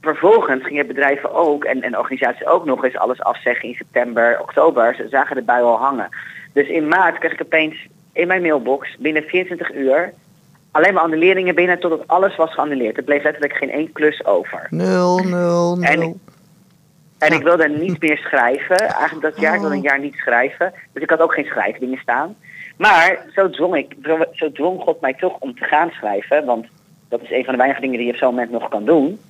vervolgens 0.00 0.64
gingen 0.64 0.86
bedrijven 0.86 1.32
ook 1.34 1.64
en, 1.64 1.82
en 1.82 1.98
organisaties 1.98 2.46
ook 2.46 2.64
nog 2.64 2.84
eens 2.84 2.96
alles 2.96 3.20
afzeggen 3.20 3.68
in 3.68 3.74
september, 3.74 4.40
oktober. 4.40 4.94
Ze 4.94 5.08
zagen 5.08 5.36
de 5.36 5.42
bui 5.42 5.62
al 5.62 5.78
hangen. 5.78 6.08
Dus 6.52 6.68
in 6.68 6.88
maart 6.88 7.18
kreeg 7.18 7.32
ik 7.32 7.42
opeens 7.42 7.88
in 8.18 8.26
mijn 8.26 8.42
mailbox 8.42 8.96
binnen 8.98 9.22
24 9.22 9.74
uur 9.74 10.12
alleen 10.70 10.94
maar 10.94 11.02
annuleringen 11.02 11.54
binnen 11.54 11.80
totdat 11.80 12.08
alles 12.08 12.36
was 12.36 12.54
geannuleerd. 12.54 12.96
Er 12.96 13.02
bleef 13.02 13.22
letterlijk 13.22 13.52
geen 13.52 13.70
één 13.70 13.92
klus 13.92 14.24
over. 14.24 14.66
Nul, 14.70 15.18
nul, 15.18 15.76
nul. 15.76 15.82
En, 15.82 16.20
en 17.18 17.32
ik 17.32 17.42
wilde 17.42 17.68
niet 17.68 18.00
meer 18.00 18.16
schrijven. 18.16 18.78
Eigenlijk 18.78 19.20
dat 19.20 19.40
jaar, 19.40 19.54
ik 19.54 19.60
wilde 19.60 19.74
een 19.74 19.82
jaar 19.82 20.00
niet 20.00 20.14
schrijven. 20.14 20.72
Dus 20.92 21.02
ik 21.02 21.10
had 21.10 21.20
ook 21.20 21.34
geen 21.34 21.44
schrijfdingen 21.44 21.98
staan. 21.98 22.36
Maar 22.76 23.24
zo 23.34 23.50
dwong, 23.50 23.76
ik, 23.76 23.94
zo 24.32 24.52
dwong 24.52 24.80
God 24.80 25.00
mij 25.00 25.14
toch 25.14 25.36
om 25.38 25.54
te 25.54 25.64
gaan 25.64 25.90
schrijven. 25.90 26.44
Want 26.44 26.66
dat 27.08 27.22
is 27.22 27.30
een 27.30 27.44
van 27.44 27.52
de 27.52 27.58
weinige 27.58 27.80
dingen 27.80 27.96
die 27.96 28.06
je 28.06 28.12
op 28.12 28.18
zo'n 28.18 28.34
moment 28.34 28.50
nog 28.50 28.68
kan 28.68 28.84
doen. 28.84 29.20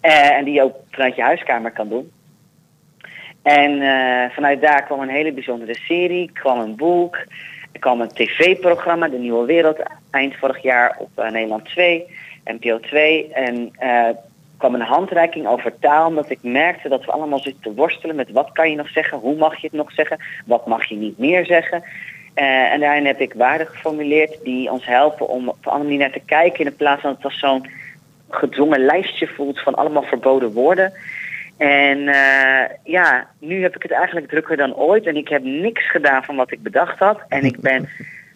Eh, 0.00 0.30
en 0.30 0.44
die 0.44 0.54
je 0.54 0.62
ook 0.62 0.76
vanuit 0.90 1.16
je 1.16 1.22
huiskamer 1.22 1.70
kan 1.70 1.88
doen. 1.88 2.10
En 3.42 3.80
eh, 3.80 4.30
vanuit 4.34 4.60
daar 4.60 4.82
kwam 4.82 5.00
een 5.00 5.08
hele 5.08 5.32
bijzondere 5.32 5.74
serie, 5.74 6.30
kwam 6.32 6.60
een 6.60 6.76
boek, 6.76 7.18
er 7.76 7.82
kwam 7.82 8.00
een 8.00 8.08
tv-programma, 8.08 9.08
De 9.08 9.18
Nieuwe 9.18 9.46
Wereld, 9.46 9.78
eind 10.10 10.36
vorig 10.36 10.62
jaar 10.62 10.96
op 10.98 11.10
uh, 11.18 11.30
Nederland 11.30 11.64
2, 11.64 12.04
NPO 12.44 12.80
2. 12.80 13.32
En 13.32 13.72
uh, 13.82 14.08
kwam 14.56 14.74
een 14.74 14.80
handreiking 14.80 15.46
over 15.46 15.78
taal, 15.78 16.06
omdat 16.06 16.30
ik 16.30 16.38
merkte 16.42 16.88
dat 16.88 17.04
we 17.04 17.12
allemaal 17.12 17.38
zitten 17.38 17.62
te 17.62 17.74
worstelen 17.74 18.16
met 18.16 18.30
wat 18.30 18.52
kan 18.52 18.70
je 18.70 18.76
nog 18.76 18.88
zeggen, 18.88 19.18
hoe 19.18 19.36
mag 19.36 19.56
je 19.56 19.66
het 19.66 19.76
nog 19.76 19.92
zeggen, 19.92 20.18
wat 20.46 20.66
mag 20.66 20.84
je 20.84 20.96
niet 20.96 21.18
meer 21.18 21.46
zeggen. 21.46 21.82
Uh, 22.34 22.72
en 22.72 22.80
daarin 22.80 23.06
heb 23.06 23.20
ik 23.20 23.32
waarden 23.34 23.66
geformuleerd 23.66 24.38
die 24.44 24.70
ons 24.70 24.86
helpen 24.86 25.28
om 25.28 25.48
op 25.48 25.66
een 25.66 25.72
andere 25.72 25.96
naar 25.96 26.12
te 26.12 26.22
kijken, 26.26 26.64
in 26.64 26.76
plaats 26.76 27.00
van 27.00 27.10
dat 27.10 27.22
het 27.22 27.32
als 27.32 27.38
zo'n 27.38 27.66
gedwongen 28.30 28.84
lijstje 28.84 29.26
voelt 29.26 29.60
van 29.60 29.74
allemaal 29.74 30.02
verboden 30.02 30.52
woorden. 30.52 30.92
En 31.56 31.98
uh, 31.98 32.62
ja, 32.84 33.28
nu 33.38 33.62
heb 33.62 33.76
ik 33.76 33.82
het 33.82 33.92
eigenlijk 33.92 34.28
drukker 34.28 34.56
dan 34.56 34.74
ooit. 34.74 35.06
En 35.06 35.16
ik 35.16 35.28
heb 35.28 35.42
niks 35.44 35.90
gedaan 35.90 36.24
van 36.24 36.36
wat 36.36 36.52
ik 36.52 36.62
bedacht 36.62 36.98
had. 36.98 37.20
En 37.28 37.44
ik 37.44 37.60
ben 37.60 37.88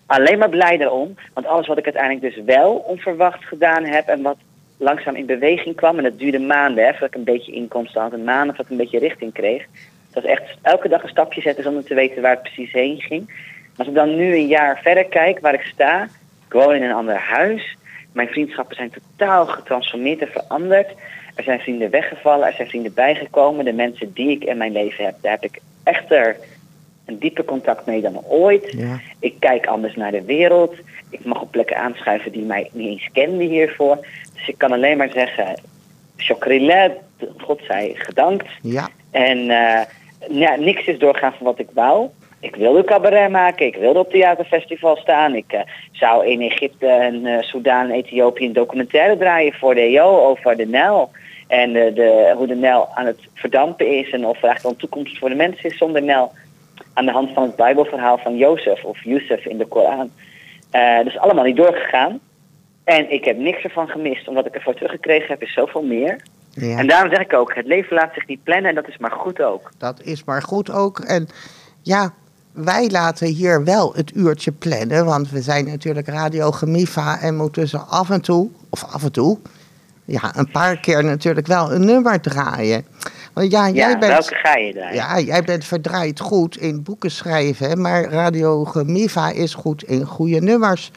alleen 0.07 0.39
maar 0.39 0.49
blij 0.49 0.77
daarom. 0.77 1.15
Want 1.35 1.47
alles 1.47 1.67
wat 1.67 1.79
ik 1.79 1.85
uiteindelijk 1.85 2.35
dus 2.35 2.45
wel 2.45 2.73
onverwacht 2.73 3.45
gedaan 3.45 3.85
heb... 3.85 4.07
en 4.07 4.23
wat 4.23 4.37
langzaam 4.77 5.15
in 5.15 5.27
beweging 5.27 5.77
kwam... 5.77 5.97
en 5.97 6.03
dat 6.03 6.19
duurde 6.19 6.39
maanden, 6.39 6.85
hè, 6.85 6.91
voordat 6.91 7.09
ik 7.09 7.15
een 7.15 7.35
beetje 7.35 7.53
inkomsten 7.53 8.01
had. 8.01 8.13
Een 8.13 8.25
maanden 8.25 8.57
voordat 8.57 8.65
ik 8.65 8.71
een 8.71 8.85
beetje 8.85 9.09
richting 9.09 9.33
kreeg. 9.33 9.67
Dat 10.11 10.23
was 10.23 10.33
echt 10.33 10.59
elke 10.63 10.89
dag 10.89 11.03
een 11.03 11.09
stapje 11.09 11.41
zetten 11.41 11.65
zonder 11.65 11.85
te 11.85 11.95
weten 11.95 12.23
waar 12.23 12.31
het 12.31 12.43
precies 12.43 12.73
heen 12.73 13.01
ging. 13.01 13.49
Als 13.77 13.89
ik 13.89 13.95
dan 13.95 14.17
nu 14.17 14.35
een 14.35 14.47
jaar 14.47 14.81
verder 14.83 15.05
kijk 15.05 15.39
waar 15.41 15.55
ik 15.55 15.71
sta... 15.73 16.09
Ik 16.47 16.57
woon 16.57 16.75
in 16.75 16.83
een 16.83 16.95
ander 16.95 17.17
huis. 17.17 17.77
Mijn 18.13 18.29
vriendschappen 18.29 18.77
zijn 18.77 18.91
totaal 18.91 19.47
getransformeerd 19.47 20.21
en 20.21 20.29
veranderd... 20.29 20.89
Er 21.41 21.47
zijn 21.47 21.61
vrienden 21.61 21.91
weggevallen, 21.91 22.47
er 22.47 22.53
zijn 22.53 22.69
vrienden 22.69 22.95
bijgekomen. 22.95 23.65
De 23.65 23.73
mensen 23.73 24.13
die 24.13 24.31
ik 24.31 24.45
in 24.45 24.57
mijn 24.57 24.73
leven 24.73 25.05
heb, 25.05 25.15
daar 25.21 25.33
heb 25.33 25.45
ik 25.45 25.61
echter 25.83 26.37
een 27.07 27.19
dieper 27.19 27.45
contact 27.45 27.87
mee 27.87 28.01
dan 28.01 28.25
ooit. 28.25 28.73
Ja. 28.77 29.01
Ik 29.21 29.35
kijk 29.39 29.67
anders 29.67 29.97
naar 29.97 30.11
de 30.11 30.25
wereld. 30.25 30.75
Ik 31.11 31.25
mag 31.25 31.41
op 31.41 31.51
plekken 31.51 31.77
aanschuiven 31.77 32.33
die 32.33 32.43
mij 32.43 32.71
niet 32.73 32.89
eens 32.89 33.09
kenden 33.13 33.49
hiervoor. 33.49 34.07
Dus 34.35 34.49
ik 34.49 34.59
kan 34.59 34.73
alleen 34.73 34.97
maar 34.97 35.11
zeggen, 35.13 35.61
chokrilet, 36.17 36.93
God 37.39 37.61
zij 37.67 37.93
gedankt. 37.95 38.49
Ja. 38.63 38.89
En 39.11 39.39
uh, 39.39 39.81
ja, 40.31 40.57
niks 40.57 40.87
is 40.87 40.99
doorgaan 40.99 41.33
van 41.33 41.47
wat 41.47 41.59
ik 41.59 41.69
wou. 41.75 42.09
Ik 42.41 42.57
wilde 42.57 42.85
cabaret 42.85 43.31
maken, 43.31 43.67
ik 43.67 43.77
wilde 43.77 43.99
op 43.99 44.11
theaterfestival 44.11 44.97
staan. 44.97 45.35
Ik 45.35 45.53
uh, 45.53 45.61
zou 45.93 46.27
in 46.27 46.41
Egypte 46.41 46.87
en 46.87 47.15
uh, 47.15 47.41
Soudaan 47.41 47.89
en 47.89 47.95
Ethiopië 47.95 48.45
een 48.47 48.53
documentaire 48.53 49.17
draaien 49.17 49.53
voor 49.53 49.75
de 49.75 49.81
EO 49.81 50.19
over 50.19 50.57
de 50.57 50.67
Nijl. 50.67 51.11
En 51.51 51.73
de, 51.73 51.93
de, 51.95 52.35
hoe 52.37 52.47
de 52.47 52.55
Nijl 52.55 52.89
aan 52.95 53.07
het 53.07 53.21
verdampen 53.35 53.99
is 53.99 54.11
en 54.11 54.27
of 54.27 54.43
er 54.43 54.61
een 54.63 54.77
toekomst 54.77 55.19
voor 55.19 55.29
de 55.29 55.35
mensen 55.35 55.71
is 55.71 55.77
zonder 55.77 56.03
Nijl. 56.03 56.33
Aan 56.93 57.05
de 57.07 57.13
hand 57.13 57.31
van 57.31 57.43
het 57.43 57.57
Bijbelverhaal 57.57 58.19
van 58.19 58.37
Jozef 58.37 58.85
of 58.85 59.05
Yusuf 59.05 59.45
in 59.47 59.59
de 59.59 59.67
Koran. 59.67 60.11
Uh, 60.73 61.05
dus 61.05 61.19
allemaal 61.19 61.45
niet 61.45 61.57
doorgegaan. 61.57 62.21
En 62.85 63.13
ik 63.13 63.25
heb 63.25 63.39
niks 63.39 63.63
ervan 63.63 63.89
gemist, 63.89 64.29
omdat 64.29 64.47
ik 64.47 64.55
ervoor 64.55 64.75
teruggekregen 64.75 65.29
heb, 65.29 65.43
is 65.43 65.53
zoveel 65.53 65.83
meer. 65.83 66.21
Ja. 66.51 66.79
En 66.79 66.87
daarom 66.87 67.11
zeg 67.15 67.21
ik 67.21 67.33
ook, 67.33 67.55
het 67.55 67.67
leven 67.67 67.97
laat 67.97 68.15
zich 68.15 68.27
niet 68.27 68.43
plannen 68.43 68.69
en 68.69 68.75
dat 68.75 68.89
is 68.89 68.99
maar 68.99 69.11
goed 69.11 69.43
ook. 69.43 69.71
Dat 69.79 70.01
is 70.03 70.25
maar 70.25 70.43
goed 70.43 70.71
ook. 70.71 70.99
En 70.99 71.29
ja, 71.83 72.13
wij 72.53 72.89
laten 72.89 73.27
hier 73.27 73.65
wel 73.65 73.93
het 73.95 74.15
uurtje 74.15 74.53
plannen, 74.53 75.05
want 75.05 75.31
we 75.31 75.41
zijn 75.41 75.65
natuurlijk 75.65 76.09
Radio 76.09 76.51
Gemifa 76.51 77.21
en 77.21 77.37
moeten 77.37 77.69
ze 77.69 77.79
af 77.79 78.11
en 78.11 78.21
toe, 78.21 78.51
of 78.71 78.85
af 78.85 79.03
en 79.03 79.13
toe, 79.13 79.39
ja, 80.11 80.37
een 80.37 80.51
paar 80.51 80.77
keer 80.77 81.05
natuurlijk 81.05 81.47
wel 81.47 81.73
een 81.73 81.85
nummer 81.85 82.21
draaien. 82.21 82.87
Want 83.33 83.51
ja, 83.51 83.69
jij 83.69 83.91
ja, 83.91 83.99
bent, 83.99 84.13
welke 84.13 84.35
ga 84.35 84.57
je 84.57 84.73
draaien? 84.73 84.95
Ja, 84.95 85.21
jij 85.21 85.43
bent 85.43 85.65
verdraaid 85.65 86.21
goed 86.21 86.57
in 86.57 86.83
boeken 86.83 87.11
schrijven, 87.11 87.81
maar 87.81 88.05
Radio 88.05 88.65
Gemifa 88.65 89.31
is 89.31 89.55
goed 89.55 89.83
in 89.83 90.05
goede 90.05 90.41
nummers. 90.41 90.91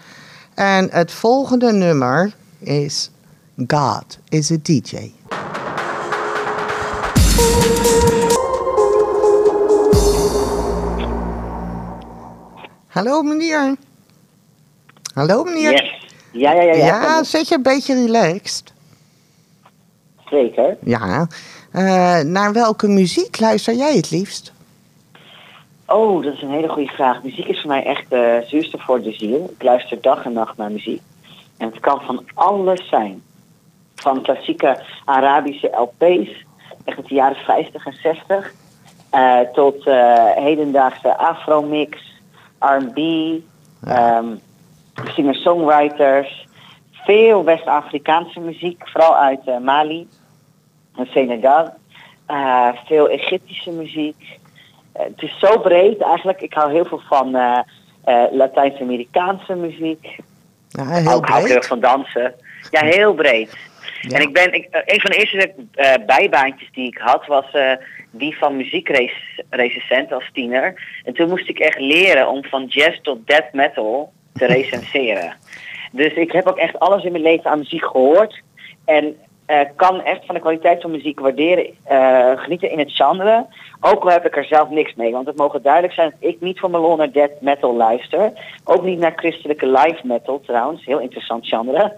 En 0.54 0.88
het 0.92 1.12
volgende 1.12 1.72
nummer 1.72 2.32
is 2.60 3.12
God 3.68 4.20
is 4.30 4.52
a 4.52 4.56
DJ. 4.62 5.12
Hallo 12.88 13.22
meneer. 13.22 13.76
Hallo 15.14 15.44
meneer. 15.44 15.72
Yes. 15.72 16.02
Ja, 16.32 16.52
ja, 16.52 16.62
ja. 16.62 16.74
Ja, 16.74 16.86
Ja, 16.86 17.24
zit 17.24 17.48
je 17.48 17.56
een 17.56 17.64
beetje 17.64 17.94
relaxed? 17.94 18.73
Zeker. 20.34 20.78
Ja. 20.84 21.28
Eh, 21.72 22.20
naar 22.20 22.54
welke 22.54 22.88
muziek 22.88 23.40
luister 23.40 23.74
jij 23.74 23.96
het 23.96 24.12
liefst? 24.12 24.54
Oh, 25.86 26.24
dat 26.24 26.34
is 26.34 26.42
een 26.42 26.50
hele 26.50 26.70
goede 26.70 26.92
vraag. 26.92 27.24
Muziek 27.24 27.48
is 27.48 27.62
voor 27.62 27.70
mij 27.70 27.86
echt 27.86 28.14
uh, 28.14 28.38
zuurstof 28.46 28.84
voor 28.84 29.02
de 29.02 29.12
ziel. 29.12 29.54
Ik 29.58 29.64
luister 29.64 30.02
dag 30.02 30.26
en 30.26 30.34
nacht 30.34 30.58
naar 30.58 30.72
muziek. 30.72 31.02
En 31.58 31.68
het 31.68 31.80
kan 31.80 32.02
van 32.02 32.24
alles 32.34 32.90
zijn. 32.90 33.22
Van 33.96 34.22
klassieke 34.22 34.82
Arabische 35.06 35.68
LP's, 35.68 36.46
echt 36.84 36.98
uit 36.98 37.08
de 37.08 37.16
jaren 37.16 37.38
50 37.38 37.86
en 37.86 37.94
60, 37.94 38.54
uh, 39.14 39.40
tot 39.40 39.84
hedendaagse 40.36 41.18
Afro-mix, 41.18 41.98
R&B, 42.60 42.98
um, 42.98 44.40
singer-songwriters, 45.04 46.48
veel 46.92 47.44
West-Afrikaanse 47.44 48.40
muziek, 48.40 48.90
vooral 48.90 49.16
uit 49.16 49.60
Mali 49.64 50.08
en 50.96 51.06
Senegal, 51.06 51.74
uh, 52.28 52.70
veel 52.86 53.10
Egyptische 53.10 53.72
muziek. 53.72 54.40
Uh, 54.98 55.04
het 55.04 55.22
is 55.22 55.40
zo 55.40 55.60
breed 55.60 56.02
eigenlijk. 56.02 56.42
Ik 56.42 56.54
hou 56.54 56.72
heel 56.72 56.86
veel 56.86 57.02
van 57.08 57.32
Latijns-Amerikaanse 58.32 59.56
muziek. 59.56 60.16
Ja, 60.70 60.90
heel 60.90 61.12
Ook 61.12 61.26
hou 61.26 61.26
ik 61.26 61.28
heel 61.28 61.42
breed. 61.42 61.56
erg 61.56 61.68
van 61.68 61.80
dansen. 61.80 62.34
Ja, 62.72 62.86
heel 62.86 63.14
breed. 63.14 63.58
Ja. 64.02 64.18
En 64.18 64.22
ik 64.22 64.34
ben, 64.34 64.54
ik, 64.54 64.68
een 64.72 65.02
van 65.02 65.12
de 65.12 65.18
eerste 65.18 65.54
bijbaantjes 66.06 66.70
die 66.72 66.88
ik 66.88 66.98
had 66.98 67.26
was 67.26 67.46
die 68.12 68.38
van 68.38 68.58
muziekrecensent 68.58 70.12
als 70.12 70.30
tiener. 70.34 70.82
En 71.04 71.14
toen 71.14 71.30
moest 71.30 71.50
ik 71.50 71.60
echt 71.60 71.80
leren 71.80 72.30
om 72.30 72.44
van 72.44 72.66
jazz 72.66 73.00
tot 73.02 73.28
death 73.28 73.54
metal 73.54 74.14
te 74.34 74.46
recenseren. 74.56 75.34
dus 75.92 76.14
ik 76.14 76.32
heb 76.32 76.48
ook 76.48 76.58
echt 76.58 76.80
alles 76.80 77.04
in 77.04 77.12
mijn 77.12 77.24
leven 77.24 77.52
aan 77.52 77.60
muziek 77.60 77.86
gehoord. 77.86 78.42
En 78.86 79.16
uh, 79.54 79.70
kan 79.76 80.02
echt 80.02 80.26
van 80.26 80.36
de 80.36 80.42
kwaliteit 80.42 80.82
van 80.82 80.92
muziek 80.92 81.20
waarderen, 81.20 81.66
genieten 82.38 82.72
in 82.72 82.80
het 82.80 82.92
genre. 82.92 83.46
Ook 83.80 84.04
al 84.04 84.10
heb 84.10 84.26
ik 84.26 84.38
er 84.38 84.46
zelf 84.46 84.70
niks 84.70 84.94
mee. 84.96 85.12
Want 85.12 85.28
het 85.28 85.38
mogen 85.38 85.62
duidelijk 85.62 85.94
zijn 85.94 86.14
dat 86.20 86.30
ik 86.30 86.42
niet 86.42 86.60
voor 86.60 86.70
mijn 86.70 86.84
lol 86.84 86.96
naar 86.96 87.12
death 87.12 87.42
metal 87.42 87.76
luister. 87.76 88.32
Ook 88.64 88.84
niet 88.84 89.00
naar 89.00 89.14
christelijke 89.16 89.68
live 89.68 90.00
metal 90.04 90.42
trouwens. 90.46 90.86
Heel 90.86 91.00
interessant 91.00 91.48
genre. 91.48 91.94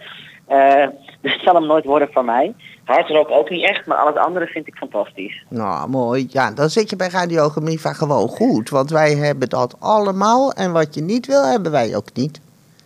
Uh, 0.50 0.88
dus 1.22 1.34
het 1.34 1.42
zal 1.42 1.56
hem 1.56 1.66
nooit 1.66 1.86
worden 1.86 2.10
voor 2.12 2.26
mij. 2.26 2.54
Hardrock 2.84 3.32
ook 3.32 3.50
niet 3.50 3.64
echt, 3.64 3.86
maar 3.86 3.98
al 3.98 4.08
het 4.08 4.18
andere 4.18 4.46
vind 4.46 4.68
ik 4.68 4.76
fantastisch. 4.76 5.46
Nou, 5.50 5.90
mooi. 5.90 6.26
Ja, 6.30 6.52
dan 6.52 6.70
zit 6.70 6.90
je 6.90 6.96
bij 6.96 7.10
Radio 7.10 7.50
Gemiva 7.50 7.94
gewoon 7.94 8.28
goed. 8.28 8.70
Want 8.70 8.90
wij 8.90 9.16
hebben 9.16 9.50
dat 9.50 9.76
allemaal. 9.80 10.52
En 10.52 10.72
wat 10.72 10.96
je 10.96 11.02
niet 11.02 11.26
wil, 11.26 11.46
hebben 11.46 11.72
wij 11.72 11.96
ook 11.96 12.14
niet. 12.14 12.42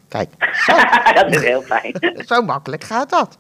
Kijk, 0.07 0.29
zo, 0.51 0.73
dat 1.21 1.35
is 1.35 1.43
heel 1.43 1.61
fijn. 1.61 1.93
zo 2.27 2.41
makkelijk 2.41 2.83
gaat 2.83 3.09
dat. 3.09 3.37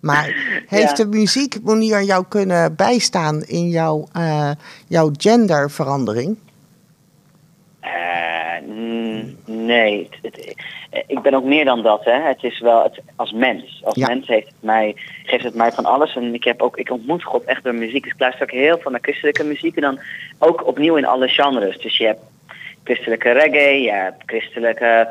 Maar 0.00 0.24
heeft 0.68 0.96
Ja. 0.98 1.04
de 1.04 1.06
muziek, 1.06 1.56
Monier, 1.62 2.02
jou 2.02 2.24
kunnen 2.28 2.76
bijstaan 2.76 3.42
in 3.42 3.68
jouw, 3.68 4.06
eh, 4.12 4.50
jouw 4.88 5.10
genderverandering? 5.16 6.36
Uh, 7.84 8.68
mm, 8.68 9.36
Nee, 9.46 10.08
het, 10.20 10.34
het- 10.34 10.54
eh, 10.90 11.02
ik 11.06 11.22
ben 11.22 11.34
ook 11.34 11.44
meer 11.44 11.64
dan 11.64 11.82
dat. 11.82 12.04
Hè. 12.04 12.20
Het 12.28 12.42
is 12.42 12.60
wel 12.60 12.82
het, 12.82 13.00
als 13.16 13.32
mens. 13.32 13.80
Als 13.84 13.94
Ja. 13.94 14.06
mens 14.06 14.26
heeft 14.26 14.46
het 14.46 14.54
mij, 14.62 14.94
geeft 15.24 15.44
het 15.44 15.54
mij 15.54 15.72
van 15.72 15.84
alles. 15.84 16.16
En 16.16 16.34
ik, 16.34 16.44
heb 16.44 16.62
ook, 16.62 16.76
ik 16.76 16.90
ontmoet 16.90 17.22
God 17.22 17.44
echt 17.44 17.64
door 17.64 17.74
muziek. 17.74 18.02
Dus 18.02 18.12
ik 18.12 18.20
luister 18.20 18.42
ook 18.42 18.50
heel 18.50 18.78
veel 18.78 18.90
naar 18.90 19.00
christelijke 19.02 19.44
muziek. 19.44 19.76
En 19.76 19.82
dan 19.82 20.00
ook 20.38 20.66
opnieuw 20.66 20.96
in 20.96 21.06
alle 21.06 21.28
genres. 21.28 21.78
Dus 21.78 21.96
je 21.98 22.04
hebt 22.06 22.20
christelijke 22.84 23.30
reggae, 23.32 23.80
je 23.80 23.92
hebt 23.92 24.22
christelijke 24.26 25.08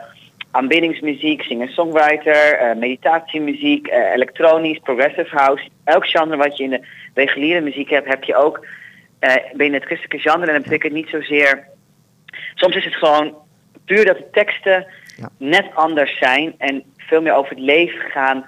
aanbiddingsmuziek, 0.52 1.42
singer-songwriter, 1.42 2.54
eh, 2.54 2.76
meditatiemuziek, 2.76 3.88
eh, 3.88 4.12
elektronisch, 4.14 4.80
progressive 4.80 5.36
house. 5.36 5.70
Elk 5.84 6.08
genre 6.08 6.38
wat 6.38 6.58
je 6.58 6.64
in 6.64 6.70
de 6.70 6.88
reguliere 7.14 7.62
muziek 7.62 7.90
hebt, 7.90 8.08
heb 8.08 8.24
je 8.24 8.36
ook 8.36 8.66
eh, 9.20 9.36
binnen 9.54 9.80
het 9.80 9.86
christelijke 9.90 10.30
genre. 10.30 10.48
En 10.48 10.54
dat 10.54 10.64
betekent 10.64 10.94
niet 10.94 11.10
zozeer... 11.10 11.68
Soms 12.54 12.76
is 12.76 12.86
het 12.86 12.96
gewoon 12.96 13.36
puur 13.86 14.06
dat 14.06 14.18
de 14.18 14.30
teksten 14.32 14.86
Ja. 15.18 15.30
net 15.38 15.66
anders 15.74 16.18
zijn 16.18 16.56
en 16.58 16.84
veel 16.98 17.22
meer 17.22 17.34
over 17.34 17.50
het 17.50 17.60
leven 17.60 18.00
gaan 18.00 18.46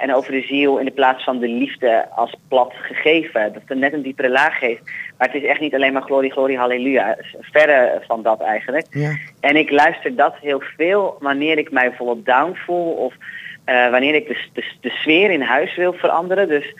en 0.00 0.14
over 0.14 0.32
de 0.32 0.42
ziel 0.42 0.78
in 0.78 0.84
de 0.84 0.90
plaats 0.90 1.24
van 1.24 1.38
de 1.38 1.48
liefde 1.48 2.08
als 2.10 2.34
plat 2.48 2.74
gegeven. 2.82 3.52
Dat 3.52 3.62
het 3.66 3.78
net 3.78 3.92
een 3.92 4.02
diepere 4.02 4.30
laag 4.30 4.58
geeft. 4.58 4.82
Maar 5.18 5.28
het 5.28 5.42
is 5.42 5.48
echt 5.48 5.60
niet 5.60 5.74
alleen 5.74 5.92
maar 5.92 6.02
glorie, 6.02 6.32
glorie, 6.32 6.58
halleluja. 6.58 7.16
Verre 7.40 8.02
van 8.06 8.22
dat 8.22 8.40
eigenlijk. 8.40 8.86
Ja. 8.90 9.16
En 9.40 9.56
ik 9.56 9.70
luister 9.70 10.16
dat 10.16 10.34
heel 10.40 10.62
veel 10.76 11.16
wanneer 11.20 11.58
ik 11.58 11.70
mij 11.70 11.88
bijvoorbeeld 11.88 12.26
down 12.26 12.54
voel 12.54 12.92
of 12.92 13.14
eh, 13.64 13.90
wanneer 13.90 14.14
ik 14.14 14.26
de, 14.26 14.36
de, 14.52 14.64
de 14.80 14.90
sfeer 14.90 15.30
in 15.30 15.42
huis 15.42 15.76
wil 15.76 15.92
veranderen. 15.92 16.48
Dus 16.48 16.74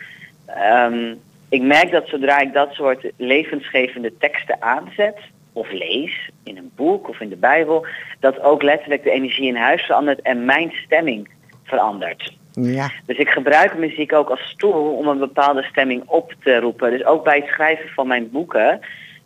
ehm, 0.45 1.13
ik 1.49 1.61
merk 1.61 1.91
dat 1.91 2.07
zodra 2.07 2.39
ik 2.39 2.53
dat 2.53 2.73
soort 2.73 3.11
levensgevende 3.17 4.17
teksten 4.17 4.61
aanzet 4.61 5.17
of 5.53 5.71
lees 5.71 6.29
in 6.43 6.57
een 6.57 6.71
boek 6.75 7.09
of 7.09 7.19
in 7.19 7.29
de 7.29 7.35
Bijbel, 7.35 7.85
dat 8.19 8.41
ook 8.41 8.61
letterlijk 8.61 9.03
de 9.03 9.11
energie 9.11 9.47
in 9.47 9.55
huis 9.55 9.81
verandert 9.81 10.21
en 10.21 10.45
mijn 10.45 10.71
stemming 10.71 11.29
verandert. 11.63 12.33
Ja. 12.61 12.91
Dus 13.05 13.17
ik 13.17 13.29
gebruik 13.29 13.77
muziek 13.77 14.13
ook 14.13 14.29
als 14.29 14.49
stoel 14.49 14.95
om 14.95 15.07
een 15.07 15.19
bepaalde 15.19 15.63
stemming 15.63 16.03
op 16.05 16.33
te 16.43 16.59
roepen. 16.59 16.91
Dus 16.91 17.05
ook 17.05 17.23
bij 17.23 17.37
het 17.37 17.47
schrijven 17.47 17.89
van 17.89 18.07
mijn 18.07 18.29
boeken 18.31 18.79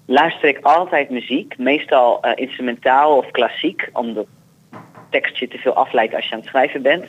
luister 0.05 0.50
ik 0.50 0.59
altijd 0.62 1.09
muziek. 1.09 1.57
Meestal 1.57 2.21
eh, 2.21 2.31
instrumentaal 2.36 3.17
of 3.17 3.31
klassiek, 3.31 3.89
omdat 3.93 4.25
tekst 5.09 5.38
je 5.38 5.48
te 5.48 5.57
veel 5.57 5.74
afleidt 5.74 6.15
als 6.15 6.25
je 6.25 6.31
aan 6.31 6.39
het 6.39 6.50
schrijven 6.50 6.81
bent. 6.81 7.05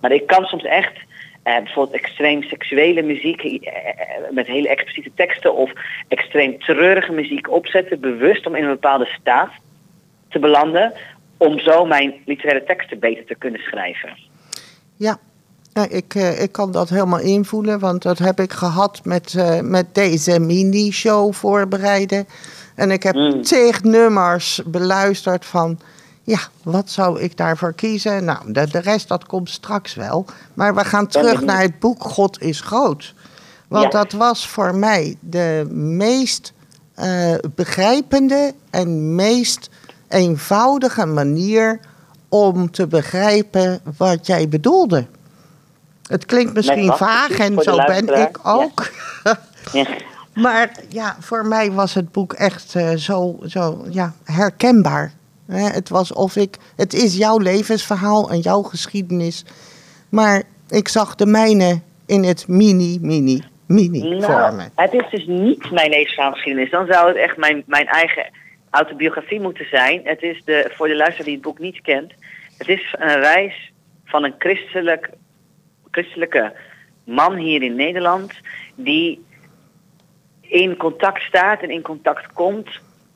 Maar 0.00 0.12
ik 0.12 0.26
kan 0.26 0.44
soms 0.44 0.64
echt 0.64 0.98
eh, 1.42 1.56
bijvoorbeeld 1.56 2.02
extreem 2.02 2.42
seksuele 2.42 3.02
muziek 3.02 3.42
eh, 3.42 3.72
met 4.30 4.46
hele 4.46 4.68
expliciete 4.68 5.10
teksten 5.14 5.54
of 5.54 5.72
extreem 6.08 6.58
treurige 6.58 7.12
muziek 7.12 7.50
opzetten, 7.50 8.00
bewust 8.00 8.46
om 8.46 8.54
in 8.54 8.64
een 8.64 8.70
bepaalde 8.70 9.08
staat 9.20 9.52
te 10.28 10.38
belanden, 10.38 10.92
om 11.36 11.58
zo 11.58 11.84
mijn 11.84 12.14
literaire 12.24 12.64
teksten 12.64 12.98
beter 12.98 13.24
te 13.24 13.34
kunnen 13.34 13.60
schrijven. 13.60 14.16
Ja, 14.96 15.18
ja 15.72 15.86
ik, 15.88 16.14
eh, 16.14 16.42
ik 16.42 16.52
kan 16.52 16.72
dat 16.72 16.88
helemaal 16.88 17.18
invoelen, 17.20 17.78
want 17.78 18.02
dat 18.02 18.18
heb 18.18 18.40
ik 18.40 18.52
gehad 18.52 19.00
met, 19.04 19.34
eh, 19.34 19.60
met 19.60 19.94
deze 19.94 20.38
mini-show 20.40 21.32
voorbereiden. 21.32 22.26
En 22.74 22.90
ik 22.90 23.02
heb 23.02 23.14
Mm. 23.14 23.42
tig 23.42 23.82
nummers 23.82 24.60
beluisterd 24.66 25.44
van, 25.44 25.78
ja, 26.22 26.38
wat 26.62 26.90
zou 26.90 27.20
ik 27.20 27.36
daarvoor 27.36 27.72
kiezen? 27.74 28.24
Nou, 28.24 28.52
de, 28.52 28.68
de 28.70 28.78
rest 28.78 29.08
dat 29.08 29.26
komt 29.26 29.50
straks 29.50 29.94
wel. 29.94 30.24
Maar 30.54 30.74
we 30.74 30.84
gaan 30.84 31.06
terug 31.06 31.40
naar 31.40 31.60
het 31.60 31.78
boek 31.78 32.02
God 32.04 32.40
is 32.40 32.60
groot. 32.60 33.14
Want 33.68 33.92
Ja. 33.92 33.98
dat 33.98 34.12
was 34.12 34.48
voor 34.48 34.74
mij 34.74 35.16
de 35.20 35.66
meest 35.70 36.52
eh, 36.94 37.34
begrijpende 37.54 38.54
en 38.70 39.14
meest 39.14 39.68
eenvoudige 40.08 41.06
manier 41.06 41.80
om 42.28 42.70
te 42.70 42.86
begrijpen 42.86 43.80
wat 43.96 44.26
jij 44.26 44.48
bedoelde. 44.48 45.06
Het 46.12 46.26
klinkt 46.26 46.54
misschien 46.54 46.92
vaag 46.92 47.38
en 47.38 47.62
zo 47.62 47.76
ben 47.76 48.20
ik 48.20 48.38
ook. 48.42 48.90
Ja. 49.72 49.86
Maar 50.34 50.70
ja, 50.88 51.16
voor 51.20 51.46
mij 51.46 51.72
was 51.72 51.94
het 51.94 52.12
boek 52.12 52.32
echt 52.32 52.74
eh, 52.74 52.90
zo, 52.90 53.38
zo 53.46 53.84
ja, 53.90 54.12
herkenbaar. 54.24 55.12
Hè, 55.46 55.68
het 55.68 55.88
was 55.88 56.12
of 56.12 56.36
ik, 56.36 56.56
het 56.76 56.94
is 56.94 57.16
jouw 57.16 57.38
levensverhaal 57.38 58.30
en 58.30 58.38
jouw 58.38 58.62
geschiedenis. 58.62 59.44
Maar 60.08 60.42
ik 60.68 60.88
zag 60.88 61.14
de 61.14 61.26
mijne 61.26 61.80
in 62.06 62.22
het 62.24 62.48
mini, 62.48 62.98
mini, 63.00 63.42
mini 63.66 64.00
Nou, 64.00 64.22
vormen. 64.22 64.72
het 64.74 64.92
is 64.92 65.10
dus 65.10 65.26
niet 65.26 65.70
mijn 65.70 65.90
levensverhaalgeschiedenis. 65.90 66.70
Dan 66.70 66.86
zou 66.86 67.08
het 67.08 67.16
echt 67.16 67.36
mijn, 67.36 67.62
mijn 67.66 67.86
eigen 67.86 68.30
autobiografie 68.70 69.40
moeten 69.40 69.66
zijn. 69.70 70.00
Het 70.04 70.22
is 70.22 70.42
de, 70.44 70.70
voor 70.74 70.88
de 70.88 70.96
luisteraar 70.96 71.24
die 71.24 71.34
het 71.34 71.42
boek 71.42 71.58
niet 71.58 71.80
kent. 71.80 72.12
Het 72.58 72.68
is 72.68 72.94
een 72.98 73.20
reis 73.20 73.72
van 74.04 74.24
een 74.24 74.34
christelijk, 74.38 75.10
christelijke 75.92 76.52
man 77.04 77.36
hier 77.36 77.62
in 77.62 77.74
Nederland. 77.74 78.32
Die 78.74 79.24
in 80.40 80.76
contact 80.76 81.22
staat 81.22 81.62
en 81.62 81.70
in 81.70 81.82
contact 81.82 82.32
komt 82.32 82.68